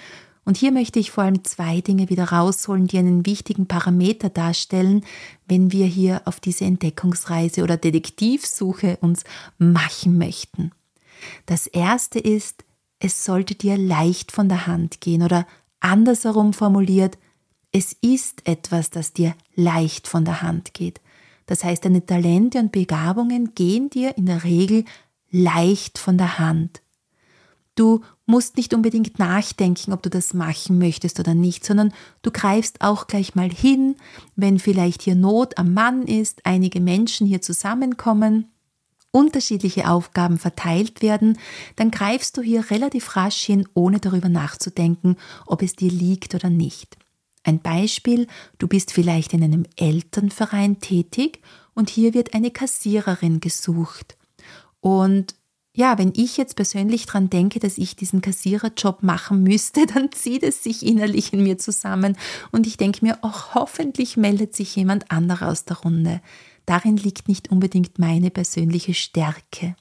Und 0.45 0.57
hier 0.57 0.71
möchte 0.71 1.01
ich 1.01 1.11
vor 1.11 1.25
allem 1.25 1.43
zwei 1.43 1.81
Dinge 1.81 2.09
wieder 2.09 2.31
rausholen, 2.31 2.87
die 2.87 2.99
einen 2.99 3.27
wichtigen 3.27 3.67
Parameter 3.67 4.31
darstellen, 4.31 5.05
wenn 5.49 5.73
wir 5.73 5.87
hier 5.87 6.23
auf 6.25 6.39
diese 6.39 6.65
Entdeckungsreise 6.65 7.65
oder 7.65 7.77
Detektivsuche 7.77 8.99
uns 9.01 9.25
machen 9.59 10.17
möchten. 10.17 10.71
Das 11.47 11.67
erste 11.67 12.21
ist, 12.21 12.65
es 13.01 13.25
sollte 13.25 13.57
dir 13.57 13.77
leicht 13.77 14.31
von 14.31 14.49
der 14.49 14.69
Hand 14.69 15.01
gehen 15.01 15.23
oder 15.23 15.45
andersherum 15.81 16.53
formuliert, 16.53 17.19
es 17.73 17.93
ist 18.01 18.47
etwas, 18.47 18.91
das 18.91 19.13
dir 19.13 19.35
leicht 19.57 20.07
von 20.07 20.25
der 20.25 20.43
Hand 20.43 20.73
geht. 20.73 21.01
Das 21.47 21.65
heißt, 21.65 21.85
deine 21.85 22.05
Talente 22.05 22.59
und 22.59 22.73
Begabungen 22.73 23.55
gehen 23.55 23.89
dir 23.91 24.17
in 24.19 24.27
der 24.27 24.45
Regel 24.45 24.85
leicht 25.31 25.99
von 25.99 26.19
der 26.19 26.39
Hand. 26.39 26.83
Du 27.77 28.01
musst 28.25 28.57
nicht 28.57 28.73
unbedingt 28.73 29.19
nachdenken, 29.19 29.93
ob 29.93 30.03
du 30.03 30.09
das 30.09 30.33
machen 30.35 30.79
möchtest 30.79 31.21
oder 31.21 31.35
nicht, 31.35 31.65
sondern 31.65 31.93
du 32.23 32.31
greifst 32.31 32.81
auch 32.81 33.07
gleich 33.07 33.35
mal 33.35 33.51
hin, 33.51 33.97
wenn 34.35 34.59
vielleicht 34.59 35.03
hier 35.03 35.15
Not 35.15 35.59
am 35.59 35.75
Mann 35.75 36.03
ist, 36.03 36.45
einige 36.45 36.81
Menschen 36.81 37.27
hier 37.27 37.43
zusammenkommen, 37.43 38.51
unterschiedliche 39.11 39.89
Aufgaben 39.89 40.39
verteilt 40.39 41.03
werden, 41.03 41.39
dann 41.77 41.91
greifst 41.91 42.37
du 42.37 42.43
hier 42.43 42.71
relativ 42.71 43.15
rasch 43.15 43.43
hin, 43.43 43.69
ohne 43.75 44.01
darüber 44.01 44.31
nachzudenken, 44.31 45.17
ob 45.47 45.63
es 45.63 45.77
dir 45.77 45.91
liegt 45.91 46.35
oder 46.35 46.51
nicht. 46.51 46.97
Ein 47.47 47.61
Beispiel, 47.61 48.27
du 48.59 48.67
bist 48.67 48.93
vielleicht 48.93 49.33
in 49.33 49.45
einem 49.45 49.67
Elternverein 49.77 50.81
tätig 50.81 51.41
und 51.75 51.91
hier 51.91 52.13
wird 52.13 52.35
eine 52.35 52.51
Kassiererin 52.51 53.39
gesucht. 53.39 54.17
Und 54.81 55.37
ja, 55.73 55.97
wenn 55.97 56.13
ich 56.17 56.39
jetzt 56.39 56.57
persönlich 56.57 57.07
dran 57.07 57.31
denke, 57.31 57.61
dass 57.61 57.79
ich 57.79 57.95
diesen 57.95 58.21
Kassiererjob 58.21 59.05
machen 59.05 59.45
müsste, 59.45 59.87
dann 59.95 60.11
zieht 60.11 60.43
es 60.43 60.65
sich 60.65 60.85
innerlich 60.85 61.33
in 61.33 61.45
mir 61.45 61.57
zusammen 61.57 62.19
und 62.51 62.67
ich 62.67 62.79
denke 62.79 63.05
mir, 63.05 63.19
auch 63.23 63.55
hoffentlich 63.55 64.17
meldet 64.17 64.57
sich 64.57 64.75
jemand 64.75 65.13
anderer 65.13 65.49
aus 65.49 65.65
der 65.65 65.77
Runde. 65.77 66.21
Darin 66.65 66.97
liegt 66.97 67.29
nicht 67.29 67.53
unbedingt 67.53 68.01
meine 68.01 68.33
persönliche 68.33 68.95
Stärke. 68.95 69.77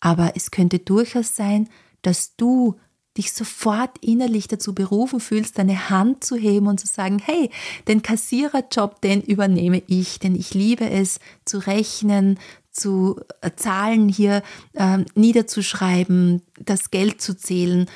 Aber 0.00 0.32
es 0.36 0.50
könnte 0.50 0.80
durchaus 0.80 1.34
sein, 1.34 1.70
dass 2.02 2.36
du 2.36 2.76
dich 3.20 3.34
sofort 3.34 3.90
innerlich 4.00 4.48
dazu 4.48 4.74
berufen 4.74 5.20
fühlst, 5.20 5.58
deine 5.58 5.90
Hand 5.90 6.24
zu 6.24 6.36
heben 6.36 6.68
und 6.68 6.80
zu 6.80 6.86
sagen, 6.86 7.18
hey, 7.22 7.50
den 7.86 8.00
Kassiererjob, 8.02 9.02
den 9.02 9.20
übernehme 9.20 9.82
ich, 9.86 10.18
denn 10.18 10.34
ich 10.34 10.54
liebe 10.54 10.88
es 10.88 11.20
zu 11.44 11.58
rechnen, 11.58 12.38
zu 12.70 13.20
äh, 13.42 13.50
Zahlen 13.56 14.08
hier 14.08 14.42
äh, 14.72 14.98
niederzuschreiben, 15.14 16.42
das 16.58 16.90
Geld 16.90 17.20
zu 17.20 17.36
zählen 17.36 17.90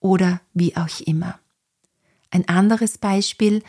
oder 0.00 0.40
wie 0.54 0.76
auch 0.76 1.00
immer. 1.06 1.38
Ein 2.30 2.48
anderes 2.48 2.98
Beispiel, 2.98 3.62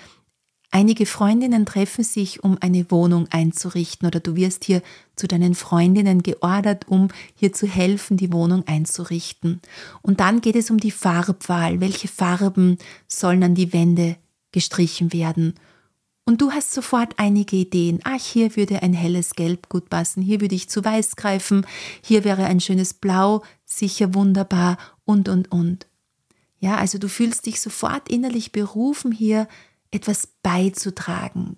einige 0.75 1.05
Freundinnen 1.05 1.65
treffen 1.65 2.03
sich, 2.03 2.43
um 2.43 2.57
eine 2.59 2.91
Wohnung 2.91 3.29
einzurichten 3.31 4.05
oder 4.05 4.19
du 4.19 4.35
wirst 4.35 4.65
hier 4.65 4.81
zu 5.15 5.25
deinen 5.25 5.55
Freundinnen 5.55 6.21
geordert, 6.21 6.89
um 6.89 7.07
hier 7.33 7.53
zu 7.53 7.65
helfen, 7.65 8.17
die 8.17 8.33
Wohnung 8.33 8.67
einzurichten. 8.67 9.61
Und 10.01 10.19
dann 10.19 10.41
geht 10.41 10.57
es 10.57 10.69
um 10.69 10.77
die 10.77 10.91
Farbwahl. 10.91 11.79
Welche 11.79 12.09
Farben 12.09 12.77
sollen 13.07 13.41
an 13.43 13.55
die 13.55 13.71
Wände 13.71 14.17
gestrichen 14.51 15.13
werden? 15.13 15.53
Und 16.25 16.41
du 16.41 16.51
hast 16.51 16.73
sofort 16.73 17.13
einige 17.15 17.55
Ideen. 17.55 18.01
Ach, 18.03 18.19
hier 18.19 18.57
würde 18.57 18.83
ein 18.83 18.93
helles 18.93 19.35
Gelb 19.35 19.69
gut 19.69 19.89
passen, 19.89 20.21
hier 20.21 20.41
würde 20.41 20.55
ich 20.55 20.67
zu 20.67 20.83
Weiß 20.83 21.15
greifen, 21.15 21.65
hier 22.01 22.25
wäre 22.25 22.45
ein 22.45 22.59
schönes 22.59 22.93
Blau 22.93 23.43
sicher 23.63 24.13
wunderbar 24.13 24.77
und, 25.05 25.29
und, 25.29 25.53
und. 25.53 25.87
Ja, 26.59 26.75
also 26.75 26.97
du 26.97 27.07
fühlst 27.07 27.45
dich 27.45 27.61
sofort 27.61 28.09
innerlich 28.09 28.51
berufen, 28.51 29.13
hier 29.13 29.47
etwas 29.91 30.27
beizutragen, 30.43 31.57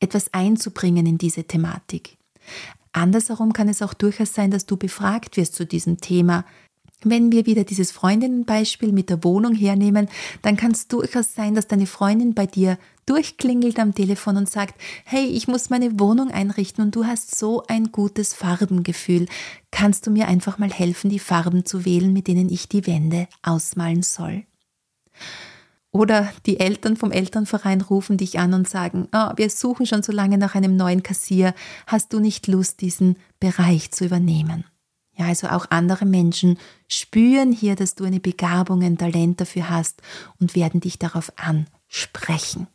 etwas 0.00 0.32
einzubringen 0.34 1.06
in 1.06 1.18
diese 1.18 1.44
Thematik. 1.44 2.18
Andersherum 2.92 3.52
kann 3.52 3.68
es 3.68 3.82
auch 3.82 3.94
durchaus 3.94 4.34
sein, 4.34 4.50
dass 4.50 4.66
du 4.66 4.76
befragt 4.76 5.36
wirst 5.36 5.54
zu 5.54 5.64
diesem 5.64 6.00
Thema. 6.00 6.44
Wenn 7.04 7.32
wir 7.32 7.46
wieder 7.46 7.64
dieses 7.64 7.90
Freundinnenbeispiel 7.90 8.92
mit 8.92 9.10
der 9.10 9.24
Wohnung 9.24 9.54
hernehmen, 9.54 10.08
dann 10.42 10.56
kann 10.56 10.70
es 10.70 10.86
durchaus 10.86 11.34
sein, 11.34 11.54
dass 11.54 11.66
deine 11.66 11.86
Freundin 11.86 12.34
bei 12.34 12.46
dir 12.46 12.78
durchklingelt 13.06 13.80
am 13.80 13.94
Telefon 13.94 14.36
und 14.36 14.48
sagt, 14.48 14.80
hey, 15.04 15.24
ich 15.24 15.48
muss 15.48 15.70
meine 15.70 15.98
Wohnung 15.98 16.30
einrichten 16.30 16.84
und 16.84 16.94
du 16.94 17.04
hast 17.04 17.36
so 17.36 17.64
ein 17.66 17.90
gutes 17.90 18.34
Farbengefühl. 18.34 19.26
Kannst 19.72 20.06
du 20.06 20.10
mir 20.12 20.28
einfach 20.28 20.58
mal 20.58 20.70
helfen, 20.70 21.10
die 21.10 21.18
Farben 21.18 21.64
zu 21.64 21.84
wählen, 21.84 22.12
mit 22.12 22.28
denen 22.28 22.48
ich 22.48 22.68
die 22.68 22.86
Wände 22.86 23.26
ausmalen 23.42 24.02
soll? 24.02 24.44
Oder 25.92 26.32
die 26.46 26.58
Eltern 26.58 26.96
vom 26.96 27.12
Elternverein 27.12 27.82
rufen 27.82 28.16
dich 28.16 28.38
an 28.38 28.54
und 28.54 28.66
sagen, 28.66 29.08
oh, 29.12 29.30
wir 29.36 29.50
suchen 29.50 29.84
schon 29.84 30.02
so 30.02 30.10
lange 30.10 30.38
nach 30.38 30.54
einem 30.54 30.74
neuen 30.74 31.02
Kassier, 31.02 31.54
hast 31.86 32.14
du 32.14 32.18
nicht 32.18 32.46
Lust, 32.46 32.80
diesen 32.80 33.16
Bereich 33.38 33.92
zu 33.92 34.06
übernehmen? 34.06 34.64
Ja, 35.14 35.26
also 35.26 35.48
auch 35.48 35.66
andere 35.68 36.06
Menschen 36.06 36.58
spüren 36.88 37.52
hier, 37.52 37.76
dass 37.76 37.94
du 37.94 38.04
eine 38.04 38.20
Begabung, 38.20 38.82
ein 38.82 38.96
Talent 38.96 39.42
dafür 39.42 39.68
hast 39.68 40.00
und 40.40 40.56
werden 40.56 40.80
dich 40.80 40.98
darauf 40.98 41.30
ansprechen. 41.36 42.68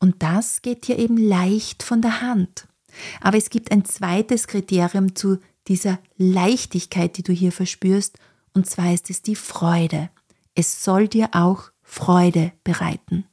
Und 0.00 0.24
das 0.24 0.62
geht 0.62 0.88
dir 0.88 0.98
eben 0.98 1.16
leicht 1.16 1.84
von 1.84 2.02
der 2.02 2.20
Hand. 2.20 2.66
Aber 3.20 3.36
es 3.36 3.50
gibt 3.50 3.70
ein 3.70 3.84
zweites 3.84 4.48
Kriterium 4.48 5.14
zu 5.14 5.38
dieser 5.68 6.00
Leichtigkeit, 6.16 7.16
die 7.16 7.22
du 7.22 7.32
hier 7.32 7.52
verspürst, 7.52 8.18
und 8.52 8.66
zwar 8.66 8.92
ist 8.92 9.10
es 9.10 9.22
die 9.22 9.36
Freude. 9.36 10.10
Es 10.54 10.84
soll 10.84 11.08
dir 11.08 11.30
auch 11.32 11.70
Freude 11.82 12.52
bereiten. 12.64 13.24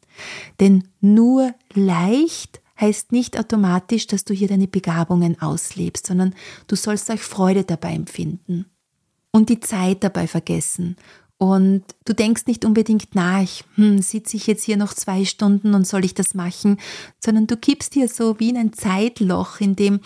Denn 0.59 0.87
nur 0.99 1.53
leicht 1.73 2.61
heißt 2.79 3.11
nicht 3.11 3.37
automatisch, 3.39 4.07
dass 4.07 4.25
du 4.25 4.33
hier 4.33 4.47
deine 4.47 4.67
Begabungen 4.67 5.41
auslebst, 5.41 6.07
sondern 6.07 6.35
du 6.67 6.75
sollst 6.75 7.11
auch 7.11 7.17
Freude 7.17 7.63
dabei 7.63 7.93
empfinden 7.93 8.65
und 9.31 9.49
die 9.49 9.59
Zeit 9.59 10.03
dabei 10.03 10.27
vergessen 10.27 10.95
und 11.37 11.83
du 12.05 12.13
denkst 12.13 12.47
nicht 12.47 12.65
unbedingt 12.65 13.13
nach, 13.13 13.47
hm, 13.75 14.01
sitze 14.01 14.37
ich 14.37 14.47
jetzt 14.47 14.63
hier 14.63 14.77
noch 14.77 14.93
zwei 14.93 15.23
Stunden 15.23 15.75
und 15.75 15.85
soll 15.85 16.03
ich 16.03 16.15
das 16.15 16.33
machen, 16.33 16.77
sondern 17.23 17.45
du 17.45 17.57
gibst 17.57 17.93
dir 17.95 18.07
so 18.07 18.39
wie 18.39 18.49
in 18.49 18.57
ein 18.57 18.73
Zeitloch, 18.73 19.59
in 19.59 19.75
dem 19.75 19.99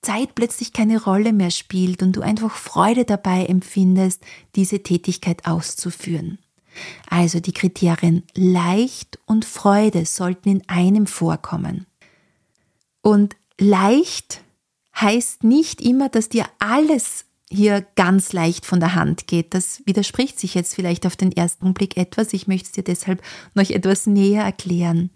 Zeit 0.00 0.34
plötzlich 0.34 0.72
keine 0.72 1.02
Rolle 1.02 1.34
mehr 1.34 1.50
spielt 1.50 2.02
und 2.02 2.16
du 2.16 2.22
einfach 2.22 2.56
Freude 2.56 3.04
dabei 3.04 3.44
empfindest, 3.44 4.22
diese 4.56 4.82
Tätigkeit 4.82 5.44
auszuführen. 5.46 6.38
Also 7.08 7.40
die 7.40 7.52
Kriterien 7.52 8.24
leicht 8.34 9.18
und 9.26 9.44
Freude 9.44 10.06
sollten 10.06 10.48
in 10.48 10.68
einem 10.68 11.06
vorkommen. 11.06 11.86
Und 13.02 13.36
leicht 13.58 14.42
heißt 14.98 15.44
nicht 15.44 15.80
immer, 15.80 16.08
dass 16.08 16.28
dir 16.28 16.46
alles 16.58 17.24
hier 17.50 17.84
ganz 17.96 18.32
leicht 18.32 18.64
von 18.64 18.78
der 18.78 18.94
Hand 18.94 19.26
geht. 19.26 19.54
Das 19.54 19.82
widerspricht 19.84 20.38
sich 20.38 20.54
jetzt 20.54 20.74
vielleicht 20.74 21.04
auf 21.04 21.16
den 21.16 21.32
ersten 21.32 21.74
Blick 21.74 21.96
etwas. 21.96 22.32
Ich 22.32 22.46
möchte 22.46 22.66
es 22.66 22.72
dir 22.72 22.84
deshalb 22.84 23.22
noch 23.54 23.68
etwas 23.68 24.06
näher 24.06 24.44
erklären. 24.44 25.10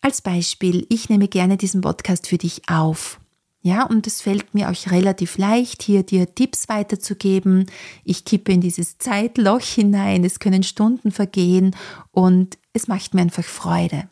Als 0.00 0.20
Beispiel, 0.20 0.86
ich 0.90 1.08
nehme 1.08 1.28
gerne 1.28 1.56
diesen 1.56 1.80
Podcast 1.80 2.28
für 2.28 2.38
dich 2.38 2.68
auf. 2.68 3.20
Ja, 3.60 3.84
und 3.84 4.06
es 4.06 4.20
fällt 4.20 4.54
mir 4.54 4.70
auch 4.70 4.90
relativ 4.90 5.36
leicht, 5.36 5.82
hier 5.82 6.04
dir 6.04 6.32
Tipps 6.32 6.68
weiterzugeben. 6.68 7.66
Ich 8.04 8.24
kippe 8.24 8.52
in 8.52 8.60
dieses 8.60 8.98
Zeitloch 8.98 9.60
hinein, 9.60 10.24
es 10.24 10.38
können 10.38 10.62
Stunden 10.62 11.10
vergehen 11.10 11.74
und 12.12 12.56
es 12.72 12.86
macht 12.86 13.14
mir 13.14 13.22
einfach 13.22 13.44
Freude. 13.44 14.08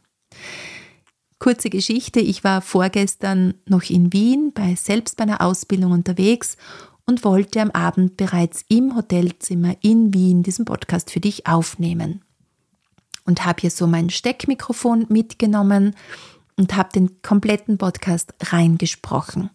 Kurze 1.39 1.71
Geschichte, 1.71 2.19
ich 2.19 2.45
war 2.45 2.61
vorgestern 2.61 3.55
noch 3.67 3.89
in 3.89 4.13
Wien 4.13 4.53
bei 4.53 4.75
selbst 4.75 5.17
bei 5.17 5.25
einer 5.25 5.43
Ausbildung 5.43 5.93
unterwegs 5.93 6.57
und 7.05 7.25
wollte 7.25 7.61
am 7.61 7.71
Abend 7.71 8.17
bereits 8.17 8.65
im 8.69 8.97
Hotelzimmer 8.97 9.77
in 9.81 10.13
Wien 10.13 10.43
diesen 10.43 10.65
Podcast 10.65 11.11
für 11.11 11.21
dich 11.21 11.47
aufnehmen. 11.47 12.23
Und 13.25 13.45
habe 13.45 13.61
hier 13.61 13.71
so 13.71 13.87
mein 13.87 14.11
Steckmikrofon 14.11 15.07
mitgenommen 15.09 15.95
und 16.57 16.77
habe 16.77 16.91
den 16.95 17.23
kompletten 17.23 17.79
Podcast 17.79 18.35
reingesprochen. 18.43 19.51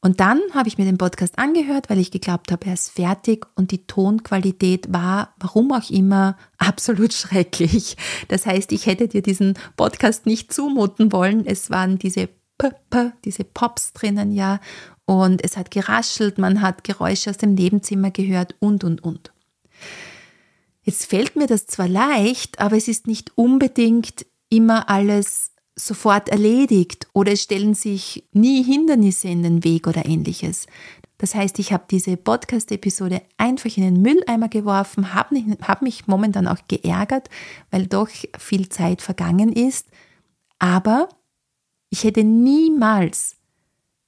Und 0.00 0.20
dann 0.20 0.40
habe 0.54 0.68
ich 0.68 0.78
mir 0.78 0.84
den 0.84 0.98
Podcast 0.98 1.38
angehört, 1.38 1.90
weil 1.90 1.98
ich 1.98 2.12
geglaubt 2.12 2.52
habe, 2.52 2.66
er 2.66 2.74
ist 2.74 2.90
fertig 2.90 3.46
und 3.56 3.72
die 3.72 3.86
Tonqualität 3.86 4.92
war, 4.92 5.34
warum 5.40 5.72
auch 5.72 5.90
immer, 5.90 6.36
absolut 6.58 7.12
schrecklich. 7.12 7.96
Das 8.28 8.46
heißt, 8.46 8.70
ich 8.72 8.86
hätte 8.86 9.08
dir 9.08 9.22
diesen 9.22 9.54
Podcast 9.76 10.26
nicht 10.26 10.52
zumuten 10.52 11.10
wollen. 11.12 11.44
Es 11.46 11.70
waren 11.70 11.98
diese 11.98 12.28
P, 12.58 12.70
P 12.90 13.12
diese 13.24 13.44
Pops 13.44 13.92
drinnen, 13.92 14.32
ja, 14.32 14.60
und 15.04 15.42
es 15.42 15.56
hat 15.56 15.70
geraschelt, 15.70 16.36
man 16.36 16.60
hat 16.60 16.84
Geräusche 16.84 17.30
aus 17.30 17.38
dem 17.38 17.54
Nebenzimmer 17.54 18.10
gehört 18.10 18.54
und, 18.60 18.84
und, 18.84 19.02
und. 19.02 19.32
Jetzt 20.82 21.06
fällt 21.06 21.34
mir 21.34 21.46
das 21.46 21.66
zwar 21.66 21.88
leicht, 21.88 22.60
aber 22.60 22.76
es 22.76 22.88
ist 22.88 23.06
nicht 23.06 23.32
unbedingt 23.36 24.26
immer 24.50 24.90
alles 24.90 25.52
sofort 25.78 26.28
erledigt 26.28 27.06
oder 27.12 27.32
es 27.32 27.42
stellen 27.42 27.74
sich 27.74 28.24
nie 28.32 28.62
Hindernisse 28.62 29.28
in 29.28 29.42
den 29.42 29.64
Weg 29.64 29.86
oder 29.86 30.06
ähnliches. 30.06 30.66
Das 31.18 31.34
heißt, 31.34 31.58
ich 31.58 31.72
habe 31.72 31.84
diese 31.90 32.16
Podcast-Episode 32.16 33.22
einfach 33.36 33.76
in 33.76 33.82
den 33.82 34.02
Mülleimer 34.02 34.48
geworfen, 34.48 35.14
habe 35.14 35.36
hab 35.62 35.82
mich 35.82 36.06
momentan 36.06 36.46
auch 36.46 36.60
geärgert, 36.68 37.28
weil 37.70 37.86
doch 37.86 38.08
viel 38.38 38.68
Zeit 38.68 39.02
vergangen 39.02 39.52
ist. 39.52 39.88
Aber 40.60 41.08
ich 41.90 42.04
hätte 42.04 42.22
niemals 42.22 43.36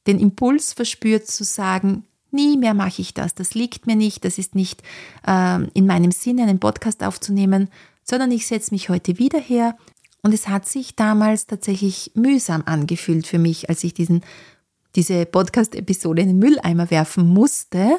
den 0.06 0.20
Impuls 0.20 0.72
verspürt 0.72 1.26
zu 1.26 1.44
sagen, 1.44 2.04
nie 2.30 2.56
mehr 2.56 2.74
mache 2.74 3.02
ich 3.02 3.12
das, 3.12 3.34
das 3.34 3.54
liegt 3.54 3.86
mir 3.86 3.96
nicht, 3.96 4.24
das 4.24 4.38
ist 4.38 4.54
nicht 4.54 4.82
äh, 5.26 5.64
in 5.74 5.86
meinem 5.86 6.12
Sinne, 6.12 6.42
einen 6.42 6.60
Podcast 6.60 7.02
aufzunehmen, 7.02 7.68
sondern 8.04 8.30
ich 8.30 8.46
setze 8.46 8.72
mich 8.72 8.88
heute 8.88 9.18
wieder 9.18 9.40
her, 9.40 9.76
und 10.22 10.34
es 10.34 10.48
hat 10.48 10.66
sich 10.66 10.96
damals 10.96 11.46
tatsächlich 11.46 12.12
mühsam 12.14 12.62
angefühlt 12.66 13.26
für 13.26 13.38
mich, 13.38 13.68
als 13.68 13.84
ich 13.84 13.94
diesen, 13.94 14.22
diese 14.94 15.26
Podcast-Episode 15.26 16.22
in 16.22 16.28
den 16.28 16.38
Mülleimer 16.38 16.90
werfen 16.90 17.26
musste, 17.26 17.98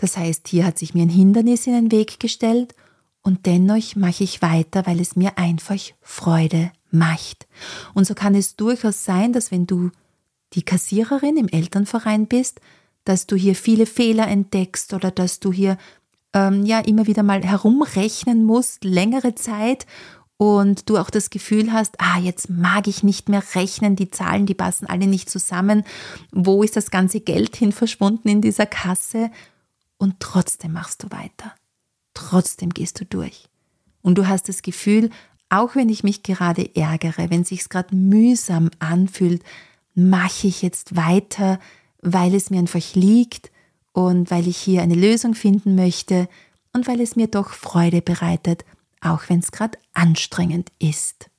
Das 0.00 0.16
heißt, 0.16 0.48
hier 0.48 0.64
hat 0.64 0.78
sich 0.78 0.94
mir 0.94 1.02
ein 1.02 1.08
Hindernis 1.08 1.66
in 1.66 1.72
den 1.74 1.90
Weg 1.90 2.20
gestellt 2.20 2.74
und 3.22 3.46
dennoch 3.46 3.96
mache 3.96 4.24
ich 4.24 4.40
weiter, 4.42 4.86
weil 4.86 5.00
es 5.00 5.16
mir 5.16 5.36
einfach 5.36 5.80
Freude 6.00 6.70
macht. 6.90 7.46
Und 7.94 8.06
so 8.06 8.14
kann 8.14 8.34
es 8.34 8.56
durchaus 8.56 9.04
sein, 9.04 9.32
dass 9.32 9.50
wenn 9.50 9.66
du 9.66 9.90
die 10.54 10.62
Kassiererin 10.62 11.36
im 11.36 11.48
Elternverein 11.48 12.26
bist, 12.26 12.60
dass 13.04 13.26
du 13.26 13.36
hier 13.36 13.54
viele 13.54 13.86
Fehler 13.86 14.28
entdeckst 14.28 14.94
oder 14.94 15.10
dass 15.10 15.40
du 15.40 15.52
hier 15.52 15.76
ähm, 16.32 16.64
ja 16.64 16.78
immer 16.78 17.06
wieder 17.06 17.22
mal 17.22 17.42
herumrechnen 17.42 18.44
musst, 18.44 18.84
längere 18.84 19.34
Zeit 19.34 19.86
und 20.38 20.88
du 20.88 20.96
auch 20.96 21.10
das 21.10 21.30
Gefühl 21.30 21.72
hast, 21.72 22.00
ah, 22.00 22.18
jetzt 22.18 22.48
mag 22.48 22.86
ich 22.86 23.02
nicht 23.02 23.28
mehr 23.28 23.42
rechnen, 23.54 23.96
die 23.96 24.10
Zahlen, 24.10 24.46
die 24.46 24.54
passen 24.54 24.86
alle 24.86 25.06
nicht 25.06 25.28
zusammen, 25.28 25.84
wo 26.30 26.62
ist 26.62 26.76
das 26.76 26.90
ganze 26.90 27.20
Geld 27.20 27.56
hin 27.56 27.72
verschwunden 27.72 28.28
in 28.28 28.40
dieser 28.40 28.66
Kasse 28.66 29.30
und 29.98 30.20
trotzdem 30.20 30.72
machst 30.72 31.02
du 31.02 31.10
weiter. 31.10 31.52
Trotzdem 32.14 32.70
gehst 32.70 33.00
du 33.00 33.04
durch. 33.04 33.48
Und 34.00 34.16
du 34.16 34.28
hast 34.28 34.48
das 34.48 34.62
Gefühl, 34.62 35.10
auch 35.50 35.74
wenn 35.74 35.88
ich 35.88 36.04
mich 36.04 36.22
gerade 36.22 36.74
ärgere, 36.76 37.30
wenn 37.30 37.42
sich's 37.42 37.68
gerade 37.68 37.94
mühsam 37.94 38.70
anfühlt, 38.78 39.42
mache 39.94 40.46
ich 40.46 40.62
jetzt 40.62 40.94
weiter, 40.94 41.58
weil 42.00 42.32
es 42.34 42.50
mir 42.50 42.60
einfach 42.60 42.94
liegt 42.94 43.50
und 43.92 44.30
weil 44.30 44.46
ich 44.46 44.56
hier 44.56 44.82
eine 44.82 44.94
Lösung 44.94 45.34
finden 45.34 45.74
möchte 45.74 46.28
und 46.72 46.86
weil 46.86 47.00
es 47.00 47.16
mir 47.16 47.26
doch 47.26 47.50
Freude 47.50 48.02
bereitet, 48.02 48.64
auch 49.00 49.22
wenn 49.28 49.40
es 49.40 49.52
gerade 49.52 49.78
anstrengend 49.94 50.70
ist. 50.78 51.30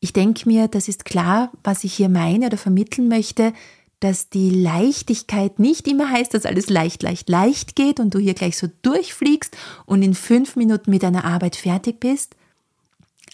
Ich 0.00 0.12
denke 0.12 0.48
mir, 0.48 0.68
das 0.68 0.88
ist 0.88 1.04
klar, 1.04 1.50
was 1.64 1.84
ich 1.84 1.94
hier 1.94 2.08
meine 2.08 2.46
oder 2.46 2.56
vermitteln 2.56 3.08
möchte, 3.08 3.52
dass 4.00 4.28
die 4.30 4.50
Leichtigkeit 4.50 5.58
nicht 5.58 5.88
immer 5.88 6.08
heißt, 6.08 6.32
dass 6.32 6.46
alles 6.46 6.70
leicht, 6.70 7.02
leicht, 7.02 7.28
leicht 7.28 7.74
geht 7.74 7.98
und 7.98 8.14
du 8.14 8.20
hier 8.20 8.34
gleich 8.34 8.56
so 8.56 8.68
durchfliegst 8.82 9.56
und 9.86 10.02
in 10.02 10.14
fünf 10.14 10.54
Minuten 10.54 10.90
mit 10.90 11.02
deiner 11.02 11.24
Arbeit 11.24 11.56
fertig 11.56 11.98
bist, 11.98 12.36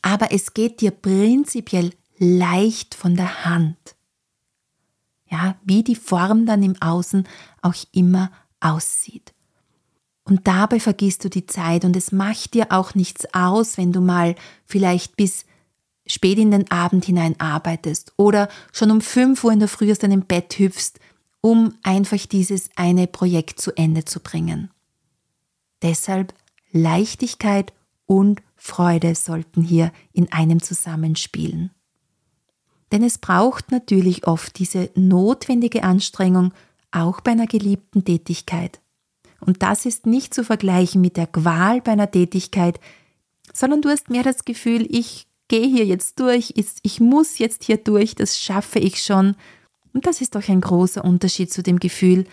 aber 0.00 0.32
es 0.32 0.54
geht 0.54 0.80
dir 0.80 0.90
prinzipiell 0.90 1.90
leicht 2.18 2.94
von 2.94 3.14
der 3.14 3.44
Hand. 3.44 3.76
Ja, 5.30 5.56
wie 5.64 5.82
die 5.82 5.96
Form 5.96 6.46
dann 6.46 6.62
im 6.62 6.80
Außen 6.80 7.26
auch 7.60 7.74
immer 7.92 8.30
aussieht. 8.60 9.33
Und 10.24 10.46
dabei 10.46 10.80
vergisst 10.80 11.24
du 11.24 11.28
die 11.28 11.46
Zeit 11.46 11.84
und 11.84 11.94
es 11.96 12.10
macht 12.10 12.54
dir 12.54 12.72
auch 12.72 12.94
nichts 12.94 13.26
aus, 13.34 13.76
wenn 13.76 13.92
du 13.92 14.00
mal 14.00 14.34
vielleicht 14.64 15.16
bis 15.16 15.44
spät 16.06 16.38
in 16.38 16.50
den 16.50 16.70
Abend 16.70 17.04
hinein 17.04 17.38
arbeitest 17.38 18.12
oder 18.16 18.48
schon 18.72 18.90
um 18.90 19.00
5 19.00 19.42
Uhr 19.44 19.52
in 19.52 19.58
der 19.58 19.68
Früh 19.68 19.90
aus 19.90 19.98
deinem 19.98 20.22
Bett 20.22 20.58
hüpfst, 20.58 20.98
um 21.40 21.74
einfach 21.82 22.26
dieses 22.26 22.70
eine 22.76 23.06
Projekt 23.06 23.60
zu 23.60 23.72
Ende 23.76 24.04
zu 24.04 24.20
bringen. 24.20 24.70
Deshalb 25.82 26.32
Leichtigkeit 26.72 27.72
und 28.06 28.42
Freude 28.56 29.14
sollten 29.14 29.62
hier 29.62 29.92
in 30.12 30.32
einem 30.32 30.62
zusammenspielen. 30.62 31.70
Denn 32.92 33.02
es 33.02 33.18
braucht 33.18 33.70
natürlich 33.70 34.26
oft 34.26 34.58
diese 34.58 34.90
notwendige 34.94 35.82
Anstrengung, 35.82 36.54
auch 36.90 37.20
bei 37.20 37.32
einer 37.32 37.46
geliebten 37.46 38.04
Tätigkeit. 38.04 38.80
Und 39.44 39.62
das 39.62 39.84
ist 39.84 40.06
nicht 40.06 40.32
zu 40.32 40.42
vergleichen 40.42 41.00
mit 41.00 41.16
der 41.16 41.26
Qual 41.26 41.80
bei 41.82 41.92
einer 41.92 42.10
Tätigkeit, 42.10 42.80
sondern 43.52 43.82
du 43.82 43.90
hast 43.90 44.08
mehr 44.08 44.22
das 44.22 44.44
Gefühl, 44.44 44.86
ich 44.88 45.26
gehe 45.48 45.66
hier 45.66 45.84
jetzt 45.84 46.18
durch, 46.18 46.54
ich 46.56 47.00
muss 47.00 47.38
jetzt 47.38 47.64
hier 47.64 47.76
durch, 47.76 48.14
das 48.14 48.40
schaffe 48.40 48.78
ich 48.78 49.02
schon. 49.02 49.36
Und 49.92 50.06
das 50.06 50.20
ist 50.20 50.34
doch 50.34 50.48
ein 50.48 50.62
großer 50.62 51.04
Unterschied 51.04 51.52
zu 51.52 51.62
dem 51.62 51.78
Gefühl, 51.78 52.26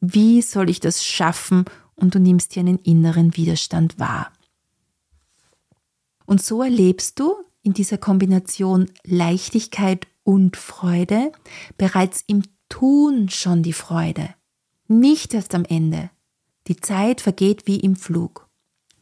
wie 0.00 0.42
soll 0.42 0.68
ich 0.70 0.80
das 0.80 1.04
schaffen? 1.04 1.66
Und 1.94 2.14
du 2.14 2.18
nimmst 2.18 2.54
hier 2.54 2.60
einen 2.60 2.78
inneren 2.78 3.36
Widerstand 3.36 3.98
wahr. 3.98 4.32
Und 6.26 6.42
so 6.42 6.62
erlebst 6.62 7.20
du 7.20 7.34
in 7.62 7.74
dieser 7.74 7.98
Kombination 7.98 8.90
Leichtigkeit 9.04 10.06
und 10.24 10.56
Freude 10.56 11.30
bereits 11.76 12.24
im 12.26 12.42
Tun 12.68 13.28
schon 13.28 13.62
die 13.62 13.72
Freude, 13.72 14.34
nicht 14.88 15.34
erst 15.34 15.54
am 15.54 15.64
Ende. 15.64 16.10
Die 16.66 16.76
Zeit 16.76 17.20
vergeht 17.20 17.66
wie 17.66 17.80
im 17.80 17.96
Flug. 17.96 18.48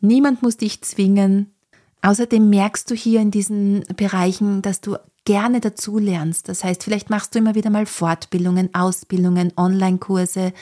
Niemand 0.00 0.42
muss 0.42 0.56
dich 0.56 0.82
zwingen. 0.82 1.54
Außerdem 2.02 2.48
merkst 2.48 2.90
du 2.90 2.94
hier 2.94 3.20
in 3.20 3.30
diesen 3.30 3.84
Bereichen, 3.96 4.62
dass 4.62 4.80
du 4.80 4.96
gerne 5.28 5.60
dazu 5.60 5.98
lernst. 5.98 6.48
Das 6.48 6.64
heißt, 6.64 6.82
vielleicht 6.82 7.10
machst 7.10 7.34
du 7.34 7.40
immer 7.40 7.54
wieder 7.54 7.68
mal 7.68 7.84
Fortbildungen, 7.84 8.74
Ausbildungen, 8.74 9.52
Online-Kurse. 9.58 10.54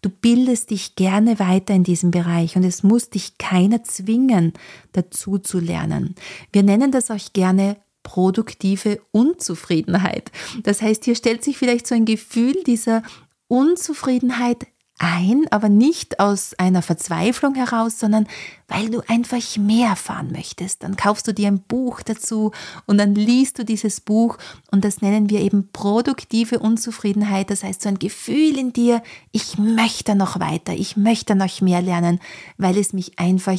Du 0.00 0.10
bildest 0.10 0.70
dich 0.70 0.94
gerne 0.94 1.40
weiter 1.40 1.74
in 1.74 1.82
diesem 1.82 2.12
Bereich 2.12 2.54
und 2.54 2.62
es 2.62 2.84
muss 2.84 3.10
dich 3.10 3.36
keiner 3.38 3.82
zwingen, 3.82 4.52
dazu 4.92 5.38
zu 5.38 5.58
lernen. 5.58 6.14
Wir 6.52 6.62
nennen 6.62 6.92
das 6.92 7.10
auch 7.10 7.32
gerne 7.32 7.78
produktive 8.04 9.00
Unzufriedenheit. 9.10 10.30
Das 10.62 10.82
heißt, 10.82 11.04
hier 11.04 11.16
stellt 11.16 11.42
sich 11.42 11.58
vielleicht 11.58 11.88
so 11.88 11.96
ein 11.96 12.04
Gefühl 12.04 12.54
dieser 12.64 13.02
Unzufriedenheit 13.48 14.68
ein, 15.02 15.46
aber 15.50 15.68
nicht 15.68 16.20
aus 16.20 16.54
einer 16.58 16.80
Verzweiflung 16.80 17.56
heraus, 17.56 17.98
sondern 17.98 18.26
weil 18.68 18.88
du 18.88 19.02
einfach 19.08 19.56
mehr 19.58 19.88
erfahren 19.88 20.30
möchtest. 20.30 20.84
Dann 20.84 20.96
kaufst 20.96 21.26
du 21.26 21.34
dir 21.34 21.48
ein 21.48 21.60
Buch 21.60 22.02
dazu 22.02 22.52
und 22.86 22.98
dann 22.98 23.14
liest 23.14 23.58
du 23.58 23.64
dieses 23.64 24.00
Buch 24.00 24.38
und 24.70 24.84
das 24.84 25.02
nennen 25.02 25.28
wir 25.28 25.40
eben 25.40 25.68
produktive 25.72 26.60
Unzufriedenheit. 26.60 27.50
Das 27.50 27.64
heißt 27.64 27.82
so 27.82 27.88
ein 27.88 27.98
Gefühl 27.98 28.56
in 28.56 28.72
dir, 28.72 29.02
ich 29.32 29.58
möchte 29.58 30.14
noch 30.14 30.38
weiter, 30.38 30.72
ich 30.72 30.96
möchte 30.96 31.34
noch 31.34 31.60
mehr 31.60 31.82
lernen, 31.82 32.20
weil 32.56 32.78
es 32.78 32.92
mich 32.92 33.18
einfach 33.18 33.58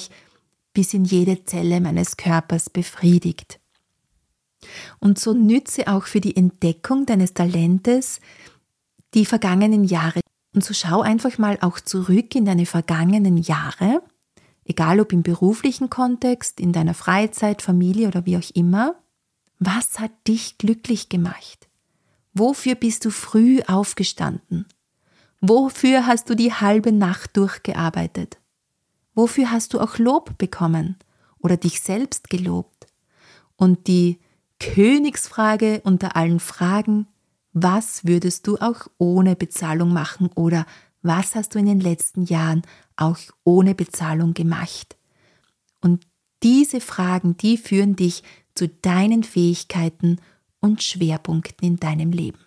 bis 0.73 0.93
in 0.93 1.03
jede 1.03 1.43
Zelle 1.43 1.81
meines 1.81 2.15
Körpers 2.17 2.69
befriedigt. 2.69 3.59
Und 4.99 5.19
so 5.19 5.33
nütze 5.33 5.87
auch 5.87 6.05
für 6.05 6.21
die 6.21 6.37
Entdeckung 6.37 7.05
deines 7.05 7.33
Talentes 7.33 8.21
die 9.13 9.25
vergangenen 9.25 9.83
Jahre. 9.83 10.22
Und 10.53 10.63
so 10.63 10.73
schau 10.73 11.01
einfach 11.01 11.37
mal 11.37 11.57
auch 11.61 11.79
zurück 11.79 12.35
in 12.35 12.45
deine 12.45 12.65
vergangenen 12.65 13.37
Jahre, 13.37 14.03
egal 14.65 14.99
ob 14.99 15.11
im 15.11 15.23
beruflichen 15.23 15.89
Kontext, 15.89 16.59
in 16.59 16.71
deiner 16.71 16.93
Freizeit, 16.93 17.61
Familie 17.61 18.07
oder 18.07 18.25
wie 18.25 18.37
auch 18.37 18.49
immer. 18.53 18.95
Was 19.59 19.99
hat 19.99 20.11
dich 20.27 20.57
glücklich 20.57 21.09
gemacht? 21.09 21.67
Wofür 22.33 22.75
bist 22.75 23.05
du 23.05 23.09
früh 23.09 23.61
aufgestanden? 23.67 24.65
Wofür 25.41 26.05
hast 26.05 26.29
du 26.29 26.35
die 26.35 26.53
halbe 26.53 26.91
Nacht 26.91 27.35
durchgearbeitet? 27.35 28.37
Wofür 29.13 29.51
hast 29.51 29.73
du 29.73 29.79
auch 29.79 29.97
Lob 29.97 30.37
bekommen 30.37 30.97
oder 31.39 31.57
dich 31.57 31.81
selbst 31.81 32.29
gelobt? 32.29 32.87
Und 33.55 33.87
die 33.87 34.19
Königsfrage 34.59 35.81
unter 35.83 36.15
allen 36.15 36.39
Fragen, 36.39 37.07
was 37.53 38.05
würdest 38.05 38.47
du 38.47 38.57
auch 38.57 38.87
ohne 38.97 39.35
Bezahlung 39.35 39.93
machen 39.93 40.29
oder 40.35 40.65
was 41.01 41.35
hast 41.35 41.53
du 41.53 41.59
in 41.59 41.65
den 41.65 41.79
letzten 41.79 42.23
Jahren 42.23 42.63
auch 42.95 43.17
ohne 43.43 43.75
Bezahlung 43.75 44.33
gemacht? 44.33 44.97
Und 45.81 46.07
diese 46.41 46.81
Fragen, 46.81 47.37
die 47.37 47.57
führen 47.57 47.95
dich 47.95 48.23
zu 48.55 48.67
deinen 48.67 49.23
Fähigkeiten 49.23 50.19
und 50.59 50.81
Schwerpunkten 50.81 51.67
in 51.67 51.77
deinem 51.77 52.11
Leben. 52.11 52.39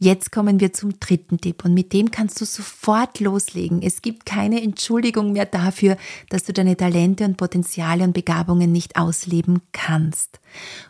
Jetzt 0.00 0.30
kommen 0.30 0.60
wir 0.60 0.72
zum 0.72 1.00
dritten 1.00 1.40
Tipp 1.40 1.64
und 1.64 1.74
mit 1.74 1.92
dem 1.92 2.12
kannst 2.12 2.40
du 2.40 2.44
sofort 2.44 3.18
loslegen. 3.18 3.82
Es 3.82 4.00
gibt 4.00 4.26
keine 4.26 4.62
Entschuldigung 4.62 5.32
mehr 5.32 5.46
dafür, 5.46 5.96
dass 6.30 6.44
du 6.44 6.52
deine 6.52 6.76
Talente 6.76 7.24
und 7.24 7.36
Potenziale 7.36 8.04
und 8.04 8.12
Begabungen 8.12 8.70
nicht 8.70 8.96
ausleben 8.96 9.60
kannst. 9.72 10.38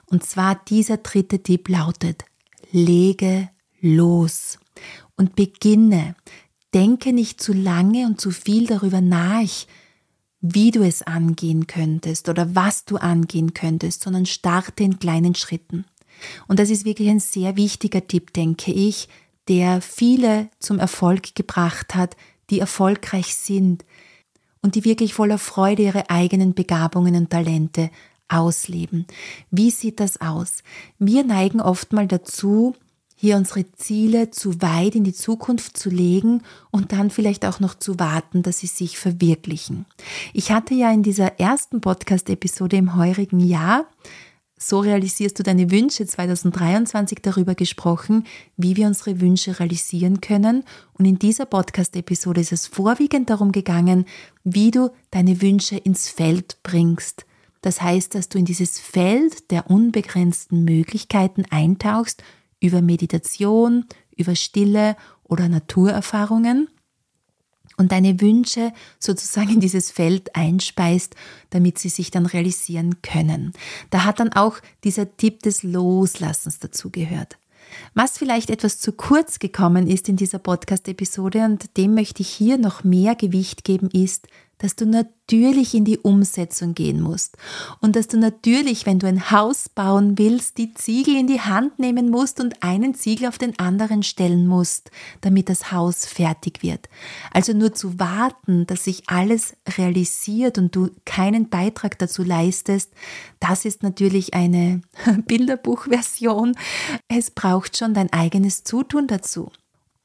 Und 0.07 0.25
zwar 0.25 0.61
dieser 0.69 0.99
dritte 0.99 1.43
Tipp 1.43 1.71
lautet, 1.71 2.27
lege 2.71 3.49
los 3.81 4.59
und 5.17 5.37
beginne. 5.37 6.15
Denke 6.75 7.13
nicht 7.13 7.41
zu 7.41 7.53
lange 7.53 8.07
und 8.07 8.21
zu 8.21 8.31
viel 8.31 8.67
darüber 8.67 9.01
nach, 9.01 9.49
wie 10.41 10.71
du 10.71 10.83
es 10.83 11.03
angehen 11.03 11.67
könntest 11.67 12.29
oder 12.29 12.55
was 12.55 12.85
du 12.85 12.97
angehen 12.97 13.55
könntest, 13.55 14.03
sondern 14.03 14.27
starte 14.27 14.85
in 14.85 14.99
kleinen 14.99 15.35
Schritten. 15.35 15.85
Und 16.47 16.59
das 16.59 16.71
ist 16.71 16.85
wirklich 16.85 17.09
ein 17.09 17.21
sehr 17.21 17.57
wichtiger 17.57 18.07
Tipp, 18.07 18.33
denke 18.33 18.73
ich, 18.73 19.09
der 19.49 19.81
viele 19.81 20.51
zum 20.59 20.79
Erfolg 20.79 21.35
gebracht 21.35 21.95
hat, 21.95 22.17
die 22.51 22.61
erfolgreich 22.61 23.35
sind 23.35 23.85
und 24.63 24.75
die 24.75 24.85
wirklich 24.85 25.15
voller 25.15 25.39
Freude 25.39 25.83
ihre 25.83 26.11
eigenen 26.11 26.55
Begabungen 26.55 27.15
und 27.15 27.31
Talente 27.31 27.91
ausleben. 28.29 29.07
Wie 29.51 29.71
sieht 29.71 30.01
das 30.01 30.21
aus? 30.21 30.63
Wir 30.99 31.25
neigen 31.25 31.61
oft 31.61 31.93
mal 31.93 32.07
dazu, 32.07 32.75
hier 33.21 33.37
unsere 33.37 33.71
Ziele 33.73 34.31
zu 34.31 34.63
weit 34.63 34.95
in 34.95 35.03
die 35.03 35.13
Zukunft 35.13 35.77
zu 35.77 35.91
legen 35.91 36.43
und 36.71 36.93
dann 36.93 37.11
vielleicht 37.11 37.45
auch 37.45 37.59
noch 37.59 37.75
zu 37.75 37.99
warten, 37.99 38.43
dass 38.43 38.61
sie 38.61 38.69
sich 38.69 38.97
verwirklichen. 38.97 39.87
Ich 40.33 40.53
hatte 40.53 40.75
ja 40.75 40.93
in 40.93 41.03
dieser 41.03 41.41
ersten 41.41 41.81
Podcast-Episode 41.81 42.77
im 42.77 42.95
heurigen 42.95 43.41
Jahr 43.41 43.87
so 44.59 44.81
realisierst 44.81 45.39
du 45.39 45.43
deine 45.43 45.71
Wünsche 45.71 46.05
2023 46.05 47.19
darüber 47.23 47.55
gesprochen, 47.55 48.27
wie 48.57 48.77
wir 48.77 48.89
unsere 48.89 49.21
Wünsche 49.21 49.61
realisieren 49.61 50.21
können. 50.21 50.65
Und 50.95 51.05
in 51.05 51.19
dieser 51.19 51.47
Podcast-Episode 51.47 52.41
ist 52.41 52.53
es 52.53 52.67
vorwiegend 52.67 53.31
darum 53.31 53.53
gegangen, 53.53 54.05
wie 54.45 54.71
du 54.71 54.91
deine 55.13 55.41
Wünsche 55.41 55.77
ins 55.77 56.09
Feld 56.09 56.59
bringst. 56.63 57.25
Das 57.61 57.83
heißt, 57.83 58.15
dass 58.15 58.29
du 58.29 58.39
in 58.39 58.45
dieses 58.45 58.79
Feld 58.79 59.51
der 59.51 59.71
unbegrenzten 59.71 60.65
Möglichkeiten 60.65 61.45
eintauchst 61.51 62.23
über 62.61 62.83
Meditation, 62.83 63.85
über 64.17 64.35
Stille 64.35 64.97
oder 65.25 65.49
Naturerfahrungen 65.49 66.69
und 67.77 67.93
deine 67.93 68.21
Wünsche 68.21 68.73
sozusagen 68.99 69.55
in 69.55 69.61
dieses 69.61 69.91
Feld 69.91 70.35
einspeist, 70.35 71.15
damit 71.51 71.79
sie 71.79 71.89
sich 71.89 72.11
dann 72.11 72.27
realisieren 72.27 73.01
können. 73.03 73.53
Da 73.91 74.05
hat 74.05 74.21
dann 74.21 74.33
auch 74.33 74.59
dieser 74.85 75.17
Tipp 75.17 75.43
des 75.43 75.63
Loslassens 75.63 76.59
dazugehört. 76.59 77.39
Was 77.95 78.19
vielleicht 78.19 78.51
etwas 78.51 78.81
zu 78.81 78.93
kurz 78.93 79.39
gekommen 79.39 79.87
ist 79.87 80.09
in 80.09 80.17
dieser 80.17 80.39
Podcast-Episode 80.39 81.45
und 81.45 81.77
dem 81.77 81.95
möchte 81.95 82.23
ich 82.23 82.29
hier 82.29 82.59
noch 82.59 82.83
mehr 82.83 83.15
Gewicht 83.15 83.65
geben, 83.65 83.91
ist, 83.91 84.27
dass 84.59 84.77
du 84.77 84.87
natürlich 84.87 85.75
in 85.75 85.85
die 85.85 85.99
Umsetzung 85.99 86.75
gehen 86.75 87.01
musst 87.01 87.37
und 87.81 87.97
dass 87.97 88.09
du 88.09 88.19
natürlich, 88.19 88.87
wenn 88.87 88.99
du 88.99 89.07
ein 89.07 89.31
Haus 89.31 89.69
bauen 89.69 90.19
willst, 90.19 90.59
die 90.59 90.75
Ziegel 90.75 91.17
in 91.17 91.27
die 91.27 91.41
Hand 91.41 91.79
nehmen 91.79 92.11
musst 92.11 92.41
und 92.41 92.63
einen 92.63 92.95
Ziegel 92.95 93.29
auf 93.29 93.39
den 93.39 93.59
anderen 93.59 94.03
stellen 94.03 94.47
musst, 94.47 94.91
damit 95.21 95.49
das 95.49 95.73
Haus 95.73 96.07
fertig 96.07 96.63
wird. 96.63 96.89
Also 97.33 97.53
nur 97.53 97.73
zu 97.73 97.99
warten, 97.99 98.67
dass 98.67 98.85
sich 98.85 99.09
alles 99.09 99.55
realisiert 99.77 100.59
und 100.59 100.75
du 100.75 100.91
keinen 101.05 101.49
Beitrag 101.49 101.99
dazu 101.99 102.23
leistest, 102.23 102.93
das 103.41 103.65
ist 103.65 103.83
natürlich 103.83 104.35
eine 104.35 104.81
Bilderbuchversion. 105.27 106.57
Es 107.09 107.31
braucht 107.31 107.77
schon 107.77 107.95
dein 107.95 108.13
eigenes 108.13 108.65
Zutun 108.65 109.07
dazu. 109.07 109.51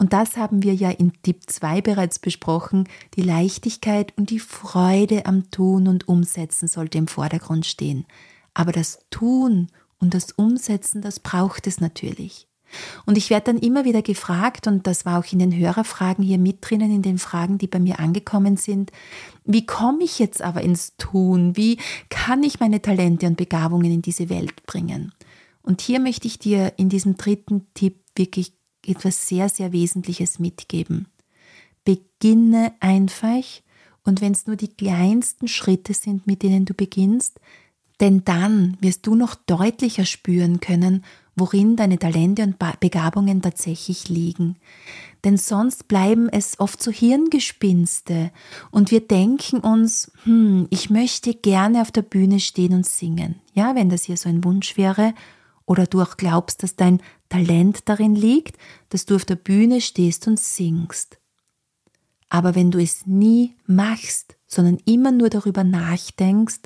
Und 0.03 0.11
das 0.11 0.35
haben 0.35 0.63
wir 0.63 0.73
ja 0.73 0.89
in 0.89 1.13
Tipp 1.21 1.43
2 1.47 1.79
bereits 1.79 2.19
besprochen. 2.19 2.89
Die 3.15 3.21
Leichtigkeit 3.21 4.11
und 4.17 4.31
die 4.31 4.39
Freude 4.39 5.25
am 5.25 5.49
Tun 5.49 5.87
und 5.87 6.09
Umsetzen 6.09 6.67
sollte 6.67 6.97
im 6.97 7.07
Vordergrund 7.07 7.65
stehen. 7.65 8.05
Aber 8.53 8.73
das 8.73 8.99
Tun 9.11 9.69
und 9.99 10.13
das 10.13 10.33
Umsetzen, 10.33 11.01
das 11.01 11.21
braucht 11.21 11.67
es 11.67 11.79
natürlich. 11.79 12.49
Und 13.05 13.17
ich 13.17 13.29
werde 13.29 13.53
dann 13.53 13.59
immer 13.59 13.85
wieder 13.85 14.01
gefragt, 14.01 14.67
und 14.67 14.87
das 14.87 15.05
war 15.05 15.19
auch 15.19 15.31
in 15.31 15.39
den 15.39 15.55
Hörerfragen 15.55 16.25
hier 16.25 16.37
mit 16.37 16.57
drinnen, 16.59 16.93
in 16.93 17.01
den 17.01 17.17
Fragen, 17.17 17.57
die 17.57 17.67
bei 17.67 17.79
mir 17.79 18.01
angekommen 18.01 18.57
sind, 18.57 18.91
wie 19.45 19.65
komme 19.65 20.03
ich 20.03 20.19
jetzt 20.19 20.41
aber 20.41 20.63
ins 20.63 20.97
Tun? 20.97 21.55
Wie 21.55 21.77
kann 22.09 22.43
ich 22.43 22.59
meine 22.59 22.81
Talente 22.81 23.25
und 23.25 23.37
Begabungen 23.37 23.89
in 23.89 24.01
diese 24.01 24.27
Welt 24.27 24.65
bringen? 24.65 25.13
Und 25.61 25.79
hier 25.79 26.01
möchte 26.01 26.27
ich 26.27 26.39
dir 26.39 26.73
in 26.75 26.89
diesem 26.89 27.15
dritten 27.15 27.67
Tipp 27.73 28.01
wirklich 28.17 28.51
etwas 28.85 29.27
sehr, 29.27 29.49
sehr 29.49 29.71
Wesentliches 29.71 30.39
mitgeben. 30.39 31.07
Beginne 31.85 32.73
einfach 32.79 33.43
und 34.03 34.21
wenn 34.21 34.33
es 34.33 34.47
nur 34.47 34.55
die 34.55 34.69
kleinsten 34.69 35.47
Schritte 35.47 35.93
sind, 35.93 36.27
mit 36.27 36.43
denen 36.43 36.65
du 36.65 36.73
beginnst, 36.73 37.39
denn 37.99 38.25
dann 38.25 38.77
wirst 38.81 39.07
du 39.07 39.15
noch 39.15 39.35
deutlicher 39.35 40.05
spüren 40.05 40.59
können, 40.59 41.05
worin 41.35 41.75
deine 41.75 41.97
Talente 41.97 42.43
und 42.43 42.57
Begabungen 42.79 43.41
tatsächlich 43.41 44.09
liegen. 44.09 44.57
Denn 45.23 45.37
sonst 45.37 45.87
bleiben 45.87 46.27
es 46.29 46.59
oft 46.59 46.83
so 46.83 46.91
Hirngespinste 46.91 48.31
und 48.71 48.91
wir 48.91 48.99
denken 48.99 49.59
uns, 49.59 50.11
hm, 50.23 50.67
ich 50.69 50.89
möchte 50.89 51.33
gerne 51.33 51.81
auf 51.81 51.91
der 51.91 52.01
Bühne 52.01 52.39
stehen 52.39 52.73
und 52.73 52.85
singen. 52.85 53.35
Ja, 53.53 53.73
wenn 53.75 53.89
das 53.89 54.03
hier 54.03 54.17
so 54.17 54.27
ein 54.27 54.43
Wunsch 54.43 54.77
wäre, 54.77 55.13
oder 55.65 55.87
du 55.87 56.01
auch 56.01 56.17
glaubst, 56.17 56.61
dass 56.61 56.75
dein 56.75 57.01
Talent 57.33 57.89
darin 57.89 58.13
liegt, 58.13 58.57
dass 58.89 59.07
du 59.07 59.15
auf 59.15 59.25
der 59.25 59.35
Bühne 59.35 59.81
stehst 59.81 60.27
und 60.27 60.39
singst. 60.39 61.17
Aber 62.29 62.53
wenn 62.53 62.69
du 62.69 62.77
es 62.77 63.07
nie 63.07 63.55
machst, 63.65 64.35
sondern 64.45 64.77
immer 64.85 65.11
nur 65.11 65.31
darüber 65.31 65.63
nachdenkst, 65.63 66.59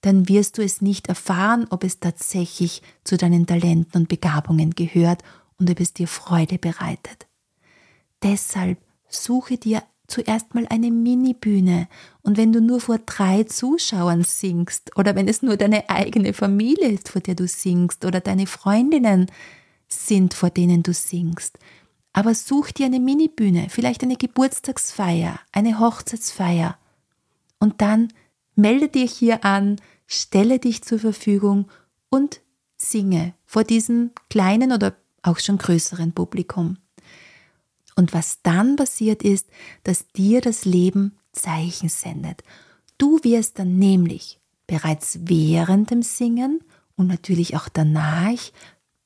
dann 0.00 0.26
wirst 0.26 0.56
du 0.56 0.62
es 0.62 0.80
nicht 0.80 1.08
erfahren, 1.08 1.66
ob 1.68 1.84
es 1.84 2.00
tatsächlich 2.00 2.80
zu 3.04 3.18
deinen 3.18 3.46
Talenten 3.46 4.00
und 4.00 4.08
Begabungen 4.08 4.70
gehört 4.70 5.22
und 5.58 5.70
ob 5.70 5.78
es 5.78 5.92
dir 5.92 6.08
Freude 6.08 6.56
bereitet. 6.56 7.26
Deshalb 8.22 8.78
suche 9.10 9.58
dir 9.58 9.82
zuerst 10.06 10.54
mal 10.54 10.66
eine 10.70 10.90
Mini-Bühne 10.90 11.86
und 12.22 12.38
wenn 12.38 12.52
du 12.52 12.62
nur 12.62 12.80
vor 12.80 12.98
drei 12.98 13.44
Zuschauern 13.44 14.24
singst 14.24 14.96
oder 14.96 15.14
wenn 15.14 15.28
es 15.28 15.42
nur 15.42 15.58
deine 15.58 15.90
eigene 15.90 16.32
Familie 16.32 16.88
ist, 16.88 17.10
vor 17.10 17.20
der 17.20 17.34
du 17.34 17.46
singst 17.46 18.06
oder 18.06 18.20
deine 18.20 18.46
Freundinnen, 18.46 19.26
sind, 19.88 20.34
vor 20.34 20.50
denen 20.50 20.82
du 20.82 20.92
singst. 20.92 21.58
Aber 22.12 22.34
such 22.34 22.72
dir 22.72 22.86
eine 22.86 23.00
Minibühne, 23.00 23.68
vielleicht 23.70 24.02
eine 24.02 24.16
Geburtstagsfeier, 24.16 25.38
eine 25.52 25.78
Hochzeitsfeier. 25.78 26.78
Und 27.58 27.80
dann 27.80 28.12
melde 28.54 28.88
dich 28.88 29.12
hier 29.12 29.44
an, 29.44 29.76
stelle 30.06 30.58
dich 30.58 30.82
zur 30.82 30.98
Verfügung 30.98 31.68
und 32.10 32.40
singe 32.76 33.34
vor 33.44 33.64
diesem 33.64 34.10
kleinen 34.30 34.72
oder 34.72 34.96
auch 35.22 35.38
schon 35.38 35.58
größeren 35.58 36.12
Publikum. 36.12 36.78
Und 37.96 38.14
was 38.14 38.42
dann 38.42 38.76
passiert 38.76 39.22
ist, 39.22 39.48
dass 39.82 40.06
dir 40.08 40.40
das 40.40 40.64
Leben 40.64 41.18
Zeichen 41.32 41.88
sendet. 41.88 42.42
Du 42.96 43.18
wirst 43.22 43.58
dann 43.58 43.78
nämlich 43.78 44.40
bereits 44.66 45.20
während 45.22 45.90
dem 45.90 46.02
Singen 46.02 46.60
und 46.96 47.06
natürlich 47.06 47.56
auch 47.56 47.68
danach 47.68 48.38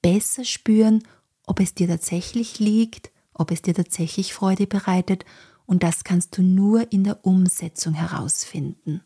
besser 0.03 0.45
spüren, 0.45 1.03
ob 1.47 1.61
es 1.61 1.75
dir 1.75 1.89
tatsächlich 1.89 2.59
liegt, 2.59 3.11
ob 3.33 3.51
es 3.51 3.63
dir 3.63 3.75
tatsächlich 3.75 4.35
Freude 4.35 4.67
bereitet 4.67 5.25
und 5.67 5.83
das 5.83 6.05
kannst 6.05 6.37
du 6.37 6.43
nur 6.43 6.93
in 6.93 7.05
der 7.05 7.25
Umsetzung 7.25 7.95
herausfinden. 7.95 9.01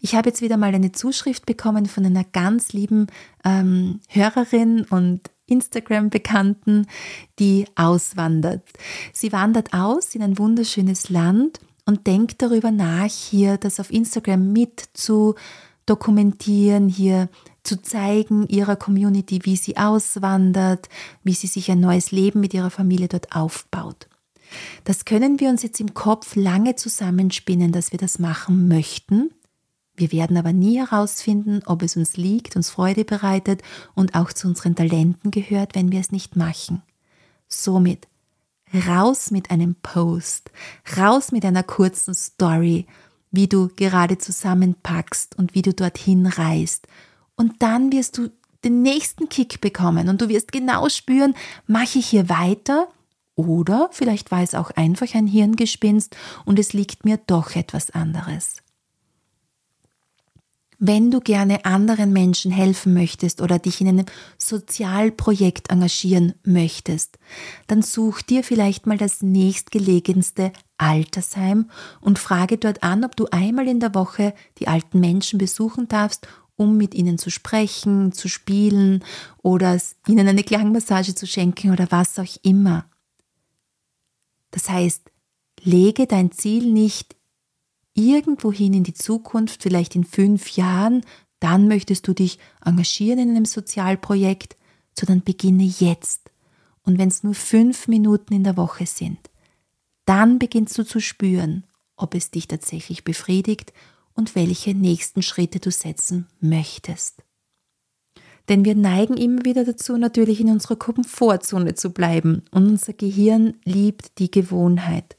Ich 0.00 0.14
habe 0.14 0.30
jetzt 0.30 0.42
wieder 0.42 0.56
mal 0.56 0.74
eine 0.74 0.92
Zuschrift 0.92 1.46
bekommen 1.46 1.86
von 1.86 2.04
einer 2.04 2.24
ganz 2.24 2.72
lieben 2.72 3.06
ähm, 3.44 4.00
Hörerin 4.08 4.84
und 4.84 5.30
Instagram-Bekannten, 5.46 6.86
die 7.38 7.66
auswandert. 7.76 8.62
Sie 9.12 9.32
wandert 9.32 9.74
aus 9.74 10.14
in 10.14 10.22
ein 10.22 10.38
wunderschönes 10.38 11.10
Land 11.10 11.60
und 11.86 12.06
denkt 12.06 12.40
darüber 12.42 12.70
nach, 12.70 13.10
hier 13.10 13.58
das 13.58 13.78
auf 13.78 13.92
Instagram 13.92 14.52
mit 14.52 14.82
zu 14.94 15.34
dokumentieren, 15.86 16.88
hier 16.88 17.28
zu 17.64 17.80
zeigen 17.80 18.46
ihrer 18.46 18.76
Community, 18.76 19.40
wie 19.42 19.56
sie 19.56 19.76
auswandert, 19.76 20.88
wie 21.24 21.32
sie 21.32 21.46
sich 21.46 21.70
ein 21.70 21.80
neues 21.80 22.12
Leben 22.12 22.40
mit 22.40 22.54
ihrer 22.54 22.70
Familie 22.70 23.08
dort 23.08 23.34
aufbaut. 23.34 24.06
Das 24.84 25.04
können 25.04 25.40
wir 25.40 25.48
uns 25.48 25.62
jetzt 25.62 25.80
im 25.80 25.94
Kopf 25.94 26.36
lange 26.36 26.76
zusammenspinnen, 26.76 27.72
dass 27.72 27.90
wir 27.90 27.98
das 27.98 28.18
machen 28.18 28.68
möchten. 28.68 29.30
Wir 29.96 30.12
werden 30.12 30.36
aber 30.36 30.52
nie 30.52 30.78
herausfinden, 30.78 31.62
ob 31.66 31.82
es 31.82 31.96
uns 31.96 32.16
liegt, 32.16 32.56
uns 32.56 32.70
Freude 32.70 33.04
bereitet 33.04 33.62
und 33.94 34.14
auch 34.14 34.32
zu 34.32 34.48
unseren 34.48 34.74
Talenten 34.74 35.30
gehört, 35.30 35.74
wenn 35.74 35.90
wir 35.90 36.00
es 36.00 36.12
nicht 36.12 36.36
machen. 36.36 36.82
Somit 37.48 38.08
raus 38.86 39.30
mit 39.30 39.50
einem 39.50 39.76
Post, 39.76 40.50
raus 40.96 41.32
mit 41.32 41.44
einer 41.44 41.62
kurzen 41.62 42.14
Story, 42.14 42.86
wie 43.30 43.48
du 43.48 43.68
gerade 43.74 44.18
zusammenpackst 44.18 45.38
und 45.38 45.54
wie 45.54 45.62
du 45.62 45.72
dorthin 45.72 46.26
reist 46.26 46.88
und 47.36 47.62
dann 47.62 47.92
wirst 47.92 48.18
du 48.18 48.30
den 48.64 48.82
nächsten 48.82 49.28
Kick 49.28 49.60
bekommen 49.60 50.08
und 50.08 50.20
du 50.20 50.28
wirst 50.28 50.52
genau 50.52 50.88
spüren, 50.88 51.34
mache 51.66 51.98
ich 51.98 52.06
hier 52.06 52.28
weiter 52.28 52.88
oder 53.34 53.88
vielleicht 53.92 54.30
war 54.30 54.42
es 54.42 54.54
auch 54.54 54.70
einfach 54.70 55.14
ein 55.14 55.26
Hirngespinst 55.26 56.16
und 56.44 56.58
es 56.58 56.72
liegt 56.72 57.04
mir 57.04 57.18
doch 57.26 57.56
etwas 57.56 57.90
anderes. 57.90 58.62
Wenn 60.86 61.10
du 61.10 61.20
gerne 61.20 61.64
anderen 61.64 62.12
Menschen 62.12 62.50
helfen 62.50 62.94
möchtest 62.94 63.40
oder 63.40 63.58
dich 63.58 63.80
in 63.80 63.88
einem 63.88 64.06
Sozialprojekt 64.38 65.70
engagieren 65.70 66.34
möchtest, 66.44 67.18
dann 67.68 67.80
such 67.80 68.22
dir 68.22 68.44
vielleicht 68.44 68.86
mal 68.86 68.98
das 68.98 69.22
nächstgelegenste 69.22 70.52
Altersheim 70.76 71.70
und 72.00 72.18
frage 72.18 72.58
dort 72.58 72.82
an, 72.82 73.04
ob 73.04 73.16
du 73.16 73.26
einmal 73.30 73.68
in 73.68 73.80
der 73.80 73.94
Woche 73.94 74.34
die 74.58 74.68
alten 74.68 75.00
Menschen 75.00 75.38
besuchen 75.38 75.88
darfst 75.88 76.28
um 76.56 76.76
mit 76.76 76.94
ihnen 76.94 77.18
zu 77.18 77.30
sprechen, 77.30 78.12
zu 78.12 78.28
spielen 78.28 79.04
oder 79.42 79.78
ihnen 80.06 80.28
eine 80.28 80.44
Klangmassage 80.44 81.14
zu 81.14 81.26
schenken 81.26 81.72
oder 81.72 81.90
was 81.90 82.18
auch 82.18 82.36
immer. 82.42 82.86
Das 84.50 84.68
heißt, 84.68 85.10
lege 85.62 86.06
dein 86.06 86.30
Ziel 86.30 86.72
nicht 86.72 87.16
irgendwohin 87.94 88.74
in 88.74 88.84
die 88.84 88.94
Zukunft, 88.94 89.62
vielleicht 89.62 89.96
in 89.96 90.04
fünf 90.04 90.50
Jahren, 90.56 91.04
dann 91.40 91.68
möchtest 91.68 92.06
du 92.08 92.14
dich 92.14 92.38
engagieren 92.64 93.18
in 93.18 93.30
einem 93.30 93.44
Sozialprojekt, 93.44 94.56
sondern 94.98 95.22
beginne 95.22 95.64
jetzt. 95.64 96.30
Und 96.82 96.98
wenn 96.98 97.08
es 97.08 97.22
nur 97.22 97.34
fünf 97.34 97.88
Minuten 97.88 98.34
in 98.34 98.44
der 98.44 98.56
Woche 98.56 98.86
sind, 98.86 99.18
dann 100.04 100.38
beginnst 100.38 100.76
du 100.78 100.84
zu 100.84 101.00
spüren, 101.00 101.64
ob 101.96 102.14
es 102.14 102.30
dich 102.30 102.46
tatsächlich 102.48 103.04
befriedigt 103.04 103.72
und 104.14 104.34
welche 104.34 104.74
nächsten 104.74 105.22
Schritte 105.22 105.60
du 105.60 105.70
setzen 105.70 106.26
möchtest. 106.40 107.22
Denn 108.48 108.64
wir 108.64 108.74
neigen 108.74 109.16
immer 109.16 109.44
wieder 109.44 109.64
dazu, 109.64 109.96
natürlich 109.96 110.40
in 110.40 110.50
unserer 110.50 110.76
Komfortzone 110.76 111.74
zu 111.74 111.90
bleiben 111.90 112.42
und 112.50 112.66
unser 112.66 112.92
Gehirn 112.92 113.54
liebt 113.64 114.18
die 114.18 114.30
Gewohnheit. 114.30 115.16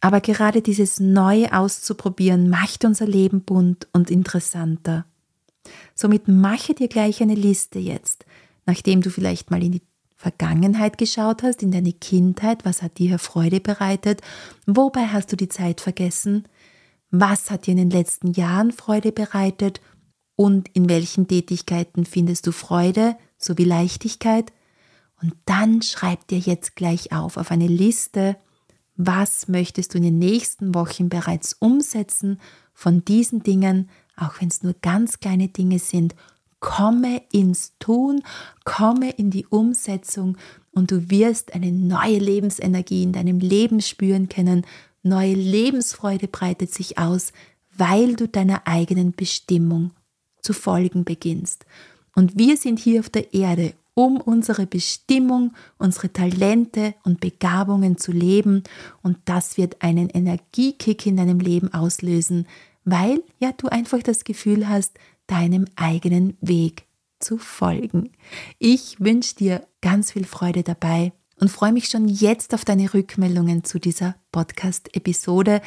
Aber 0.00 0.20
gerade 0.20 0.62
dieses 0.62 1.00
Neue 1.00 1.52
auszuprobieren 1.52 2.48
macht 2.48 2.84
unser 2.84 3.06
Leben 3.06 3.42
bunt 3.42 3.88
und 3.92 4.10
interessanter. 4.10 5.06
Somit 5.94 6.28
mache 6.28 6.74
dir 6.74 6.88
gleich 6.88 7.22
eine 7.22 7.34
Liste 7.34 7.78
jetzt, 7.78 8.24
nachdem 8.66 9.00
du 9.00 9.10
vielleicht 9.10 9.50
mal 9.50 9.62
in 9.62 9.72
die 9.72 9.82
Vergangenheit 10.16 10.98
geschaut 10.98 11.42
hast, 11.42 11.62
in 11.62 11.72
deine 11.72 11.92
Kindheit, 11.92 12.64
was 12.64 12.82
hat 12.82 12.98
dir 12.98 13.18
Freude 13.18 13.60
bereitet, 13.60 14.20
wobei 14.66 15.06
hast 15.06 15.32
du 15.32 15.36
die 15.36 15.48
Zeit 15.48 15.80
vergessen, 15.80 16.44
was 17.12 17.50
hat 17.50 17.66
dir 17.66 17.72
in 17.72 17.76
den 17.76 17.90
letzten 17.90 18.32
Jahren 18.32 18.72
Freude 18.72 19.12
bereitet 19.12 19.80
und 20.34 20.68
in 20.74 20.88
welchen 20.88 21.28
Tätigkeiten 21.28 22.04
findest 22.06 22.46
du 22.46 22.52
Freude 22.52 23.16
sowie 23.38 23.64
Leichtigkeit. 23.64 24.52
Und 25.20 25.34
dann 25.44 25.82
schreib 25.82 26.26
dir 26.26 26.38
jetzt 26.38 26.74
gleich 26.74 27.12
auf 27.12 27.36
auf 27.36 27.50
eine 27.50 27.68
Liste, 27.68 28.36
was 28.96 29.46
möchtest 29.46 29.94
du 29.94 29.98
in 29.98 30.04
den 30.04 30.18
nächsten 30.18 30.74
Wochen 30.74 31.08
bereits 31.08 31.52
umsetzen 31.52 32.40
von 32.74 33.04
diesen 33.04 33.42
Dingen, 33.42 33.90
auch 34.16 34.40
wenn 34.40 34.48
es 34.48 34.62
nur 34.62 34.74
ganz 34.80 35.20
kleine 35.20 35.48
Dinge 35.48 35.78
sind. 35.78 36.14
Komme 36.60 37.22
ins 37.30 37.76
Tun, 37.78 38.22
komme 38.64 39.10
in 39.10 39.30
die 39.30 39.46
Umsetzung 39.46 40.38
und 40.70 40.90
du 40.90 41.10
wirst 41.10 41.54
eine 41.54 41.72
neue 41.72 42.18
Lebensenergie 42.18 43.02
in 43.02 43.12
deinem 43.12 43.38
Leben 43.38 43.80
spüren 43.80 44.28
können. 44.28 44.64
Neue 45.02 45.34
Lebensfreude 45.34 46.28
breitet 46.28 46.72
sich 46.72 46.98
aus, 46.98 47.32
weil 47.76 48.14
du 48.16 48.28
deiner 48.28 48.66
eigenen 48.66 49.12
Bestimmung 49.12 49.90
zu 50.40 50.52
folgen 50.52 51.04
beginnst. 51.04 51.66
Und 52.14 52.38
wir 52.38 52.56
sind 52.56 52.78
hier 52.78 53.00
auf 53.00 53.10
der 53.10 53.32
Erde, 53.34 53.74
um 53.94 54.18
unsere 54.18 54.66
Bestimmung, 54.66 55.54
unsere 55.78 56.12
Talente 56.12 56.94
und 57.04 57.20
Begabungen 57.20 57.98
zu 57.98 58.12
leben. 58.12 58.62
Und 59.02 59.18
das 59.24 59.56
wird 59.56 59.82
einen 59.82 60.08
Energiekick 60.08 61.06
in 61.06 61.16
deinem 61.16 61.40
Leben 61.40 61.72
auslösen, 61.74 62.46
weil 62.84 63.22
ja 63.38 63.52
du 63.52 63.68
einfach 63.68 64.02
das 64.02 64.24
Gefühl 64.24 64.68
hast, 64.68 64.98
deinem 65.26 65.66
eigenen 65.76 66.36
Weg 66.40 66.84
zu 67.20 67.38
folgen. 67.38 68.10
Ich 68.58 68.98
wünsche 68.98 69.36
dir 69.36 69.66
ganz 69.80 70.12
viel 70.12 70.24
Freude 70.24 70.62
dabei 70.62 71.12
und 71.42 71.48
freue 71.48 71.72
mich 71.72 71.88
schon 71.88 72.06
jetzt 72.06 72.54
auf 72.54 72.64
deine 72.64 72.94
Rückmeldungen 72.94 73.64
zu 73.64 73.80
dieser 73.80 74.14
Podcast-Episode 74.30 75.60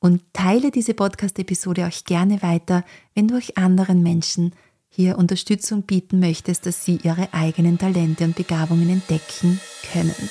und 0.00 0.22
teile 0.32 0.72
diese 0.72 0.92
Podcast-Episode 0.92 1.86
auch 1.86 2.04
gerne 2.04 2.42
weiter, 2.42 2.84
wenn 3.14 3.28
du 3.28 3.36
euch 3.36 3.56
anderen 3.56 4.02
Menschen 4.02 4.56
hier 4.88 5.16
Unterstützung 5.16 5.82
bieten 5.82 6.18
möchtest, 6.18 6.66
dass 6.66 6.84
sie 6.84 6.98
ihre 7.04 7.32
eigenen 7.32 7.78
Talente 7.78 8.24
und 8.24 8.34
Begabungen 8.34 8.90
entdecken 8.90 9.60
können. 9.92 10.30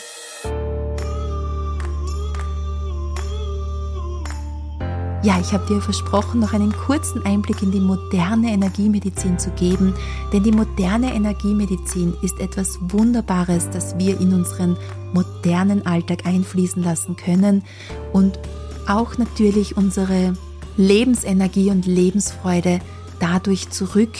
Ja, 5.21 5.37
ich 5.37 5.51
habe 5.51 5.65
dir 5.65 5.81
versprochen, 5.81 6.39
noch 6.39 6.53
einen 6.53 6.71
kurzen 6.71 7.25
Einblick 7.25 7.61
in 7.61 7.71
die 7.71 7.81
moderne 7.81 8.53
Energiemedizin 8.53 9.37
zu 9.37 9.49
geben, 9.49 9.93
denn 10.31 10.43
die 10.43 10.53
moderne 10.53 11.13
Energiemedizin 11.13 12.13
ist 12.21 12.39
etwas 12.39 12.79
Wunderbares, 12.81 13.69
das 13.69 13.97
wir 13.97 14.17
in 14.21 14.33
unseren 14.33 14.77
modernen 15.11 15.85
Alltag 15.85 16.25
einfließen 16.25 16.81
lassen 16.81 17.17
können 17.17 17.63
und 18.13 18.39
auch 18.87 19.17
natürlich 19.17 19.75
unsere 19.75 20.35
Lebensenergie 20.77 21.69
und 21.69 21.85
Lebensfreude 21.85 22.79
dadurch 23.19 23.69
zurück 23.71 24.13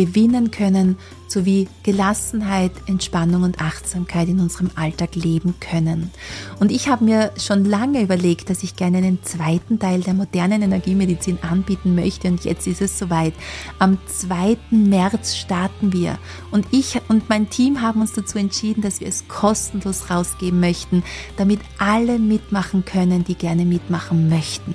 gewinnen 0.00 0.50
können, 0.50 0.96
sowie 1.28 1.68
Gelassenheit, 1.82 2.72
Entspannung 2.86 3.42
und 3.42 3.60
Achtsamkeit 3.60 4.28
in 4.30 4.40
unserem 4.40 4.70
Alltag 4.74 5.14
leben 5.14 5.54
können. 5.60 6.10
Und 6.58 6.72
ich 6.72 6.88
habe 6.88 7.04
mir 7.04 7.32
schon 7.36 7.66
lange 7.66 8.00
überlegt, 8.00 8.48
dass 8.48 8.62
ich 8.62 8.76
gerne 8.76 8.98
einen 8.98 9.22
zweiten 9.22 9.78
Teil 9.78 10.00
der 10.00 10.14
modernen 10.14 10.62
Energiemedizin 10.62 11.38
anbieten 11.42 11.94
möchte 11.94 12.28
und 12.28 12.46
jetzt 12.46 12.66
ist 12.66 12.80
es 12.80 12.98
soweit. 12.98 13.34
Am 13.78 13.98
2. 14.06 14.56
März 14.70 15.36
starten 15.36 15.92
wir 15.92 16.18
und 16.50 16.66
ich 16.70 16.98
und 17.08 17.28
mein 17.28 17.50
Team 17.50 17.82
haben 17.82 18.00
uns 18.00 18.14
dazu 18.14 18.38
entschieden, 18.38 18.80
dass 18.80 19.00
wir 19.00 19.06
es 19.08 19.28
kostenlos 19.28 20.08
rausgeben 20.08 20.60
möchten, 20.60 21.02
damit 21.36 21.60
alle 21.78 22.18
mitmachen 22.18 22.86
können, 22.86 23.24
die 23.24 23.34
gerne 23.34 23.66
mitmachen 23.66 24.30
möchten. 24.30 24.74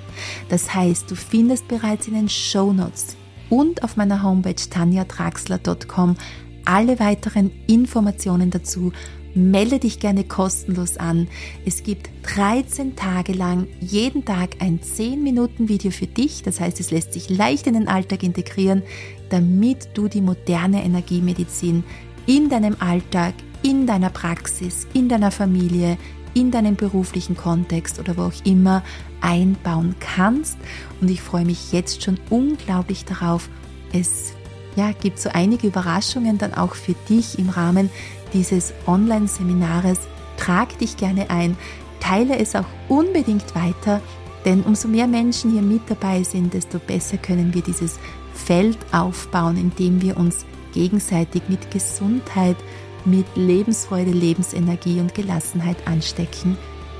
Das 0.49 0.75
heißt, 0.75 1.09
du 1.09 1.15
findest 1.15 1.67
bereits 1.67 2.07
in 2.07 2.13
den 2.13 2.29
Show 2.29 2.71
Notes 2.71 3.17
und 3.55 3.83
auf 3.83 3.95
meiner 3.95 4.21
Homepage 4.21 4.55
tanjatraxler.com 4.69 6.17
alle 6.65 6.99
weiteren 6.99 7.51
Informationen 7.67 8.49
dazu. 8.49 8.91
Melde 9.33 9.79
dich 9.79 9.99
gerne 9.99 10.25
kostenlos 10.25 10.97
an. 10.97 11.29
Es 11.65 11.83
gibt 11.83 12.09
13 12.23 12.97
Tage 12.97 13.31
lang 13.31 13.67
jeden 13.79 14.25
Tag 14.25 14.57
ein 14.59 14.81
10 14.81 15.23
Minuten 15.23 15.69
Video 15.69 15.91
für 15.91 16.07
dich. 16.07 16.43
Das 16.43 16.59
heißt, 16.59 16.81
es 16.81 16.91
lässt 16.91 17.13
sich 17.13 17.29
leicht 17.29 17.67
in 17.67 17.75
den 17.75 17.87
Alltag 17.87 18.23
integrieren, 18.23 18.83
damit 19.29 19.89
du 19.93 20.09
die 20.09 20.21
moderne 20.21 20.83
Energiemedizin 20.83 21.85
in 22.25 22.49
deinem 22.49 22.75
Alltag, 22.79 23.35
in 23.61 23.87
deiner 23.87 24.09
Praxis, 24.09 24.85
in 24.93 25.07
deiner 25.07 25.31
Familie, 25.31 25.97
in 26.33 26.51
deinem 26.51 26.75
beruflichen 26.75 27.37
Kontext 27.37 27.99
oder 27.99 28.17
wo 28.17 28.23
auch 28.23 28.45
immer 28.45 28.83
einbauen 29.21 29.95
kannst. 29.99 30.57
Und 31.01 31.09
ich 31.09 31.21
freue 31.21 31.45
mich 31.45 31.71
jetzt 31.71 32.03
schon 32.03 32.19
unglaublich 32.29 33.05
darauf. 33.05 33.49
Es 33.91 34.33
ja, 34.75 34.91
gibt 34.91 35.19
so 35.19 35.29
einige 35.33 35.67
Überraschungen 35.67 36.37
dann 36.37 36.53
auch 36.53 36.75
für 36.75 36.95
dich 37.09 37.39
im 37.39 37.49
Rahmen 37.49 37.89
dieses 38.33 38.73
Online-Seminares. 38.87 39.99
Trag 40.37 40.77
dich 40.79 40.97
gerne 40.97 41.29
ein, 41.29 41.57
teile 41.99 42.37
es 42.37 42.55
auch 42.55 42.65
unbedingt 42.89 43.55
weiter, 43.55 44.01
denn 44.43 44.61
umso 44.61 44.87
mehr 44.87 45.07
Menschen 45.07 45.51
hier 45.51 45.61
mit 45.61 45.89
dabei 45.89 46.23
sind, 46.23 46.53
desto 46.53 46.77
besser 46.77 47.17
können 47.17 47.53
wir 47.53 47.61
dieses 47.61 47.99
Feld 48.33 48.77
aufbauen, 48.91 49.57
in 49.57 49.73
dem 49.75 50.01
wir 50.01 50.17
uns 50.17 50.45
gegenseitig 50.73 51.43
mit 51.47 51.71
Gesundheit, 51.71 52.57
mit 53.05 53.25
Lebensfreude, 53.35 54.11
Lebensenergie 54.11 54.99
und 54.99 55.15
Gelassenheit 55.15 55.77
anstecken 55.87 56.57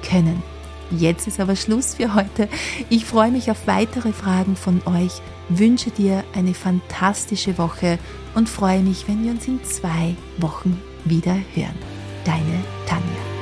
können. 0.08 0.42
Jetzt 0.92 1.28
ist 1.28 1.40
aber 1.40 1.56
Schluss 1.56 1.96
für 1.96 2.14
heute. 2.14 2.48
Ich 2.90 3.06
freue 3.06 3.32
mich 3.32 3.52
auf 3.52 3.68
weitere 3.68 4.12
Fragen 4.12 4.56
von 4.56 4.82
euch, 4.86 5.22
wünsche 5.50 5.90
dir 5.92 6.24
eine 6.36 6.54
fantastische 6.54 7.58
Woche 7.58 8.00
und 8.36 8.50
freue 8.50 8.82
mich, 8.82 9.08
wenn 9.08 9.24
wir 9.24 9.32
uns 9.32 9.48
in 9.48 9.64
zwei 9.64 10.16
Wochen 10.38 10.80
wieder 11.04 11.36
hören. 11.54 11.78
Deine 12.24 12.64
Tanja. 12.88 13.35